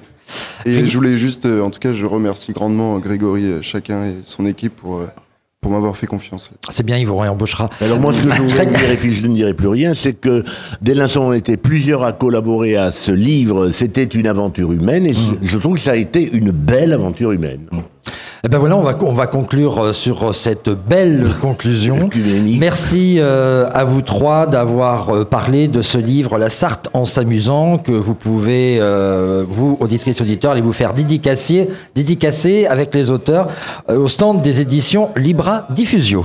Et 0.64 0.86
je 0.86 0.94
voulais 0.96 1.16
juste, 1.16 1.46
euh, 1.46 1.62
en 1.62 1.70
tout 1.70 1.78
cas, 1.78 1.92
je 1.92 2.06
remercie 2.06 2.52
grandement 2.52 2.98
Grégory, 2.98 3.44
euh, 3.44 3.62
chacun 3.62 4.04
et 4.04 4.14
son 4.24 4.46
équipe 4.46 4.74
pour, 4.76 4.96
euh, 4.98 5.06
pour 5.60 5.70
m'avoir 5.70 5.96
fait 5.96 6.06
confiance. 6.06 6.50
C'est 6.70 6.84
bien, 6.84 6.96
il 6.96 7.06
vous 7.06 7.16
réembauchera. 7.16 7.70
Alors 7.80 8.00
moi, 8.00 8.12
ce 8.12 8.20
que 8.22 8.34
je 8.34 8.42
voudrais 8.42 8.66
dire, 8.66 8.90
et 8.90 8.96
puis 8.96 9.14
je 9.14 9.26
ne 9.26 9.34
dirai 9.34 9.54
plus 9.54 9.68
rien, 9.68 9.94
c'est 9.94 10.14
que 10.14 10.44
dès 10.82 10.94
l'instant 10.94 11.26
où 11.26 11.30
on 11.30 11.32
était 11.32 11.56
plusieurs 11.56 12.04
à 12.04 12.12
collaborer 12.12 12.76
à 12.76 12.90
ce 12.90 13.12
livre, 13.12 13.70
c'était 13.70 14.04
une 14.04 14.26
aventure 14.26 14.72
humaine, 14.72 15.06
et 15.06 15.12
je- 15.12 15.34
je 15.46 15.58
trouve 15.58 15.74
que 15.74 15.80
ça 15.80 15.92
a 15.92 15.96
été 15.96 16.28
une 16.32 16.50
belle 16.50 16.92
aventure 16.92 17.32
humaine. 17.32 17.66
Eh 18.46 18.48
ben 18.48 18.58
voilà, 18.58 18.76
on 18.76 18.82
va, 18.82 18.96
on 19.00 19.12
va 19.12 19.26
conclure 19.26 19.86
euh, 19.86 19.92
sur 19.92 20.32
cette 20.32 20.68
belle 20.68 21.34
conclusion. 21.40 22.08
Merci 22.60 23.16
euh, 23.18 23.66
à 23.72 23.82
vous 23.82 24.02
trois 24.02 24.46
d'avoir 24.46 25.12
euh, 25.12 25.24
parlé 25.24 25.66
de 25.66 25.82
ce 25.82 25.98
livre 25.98 26.38
La 26.38 26.48
Sarthe 26.48 26.88
en 26.92 27.06
s'amusant 27.06 27.78
que 27.78 27.90
vous 27.90 28.14
pouvez, 28.14 28.78
euh, 28.78 29.44
vous, 29.48 29.76
auditrices, 29.80 30.20
auditeurs, 30.20 30.52
aller 30.52 30.60
vous 30.60 30.72
faire 30.72 30.92
dédicacer, 30.92 31.68
dédicacer 31.96 32.68
avec 32.68 32.94
les 32.94 33.10
auteurs 33.10 33.48
euh, 33.90 33.98
au 33.98 34.06
stand 34.06 34.42
des 34.42 34.60
éditions 34.60 35.08
Libra 35.16 35.66
Diffusio. 35.70 36.24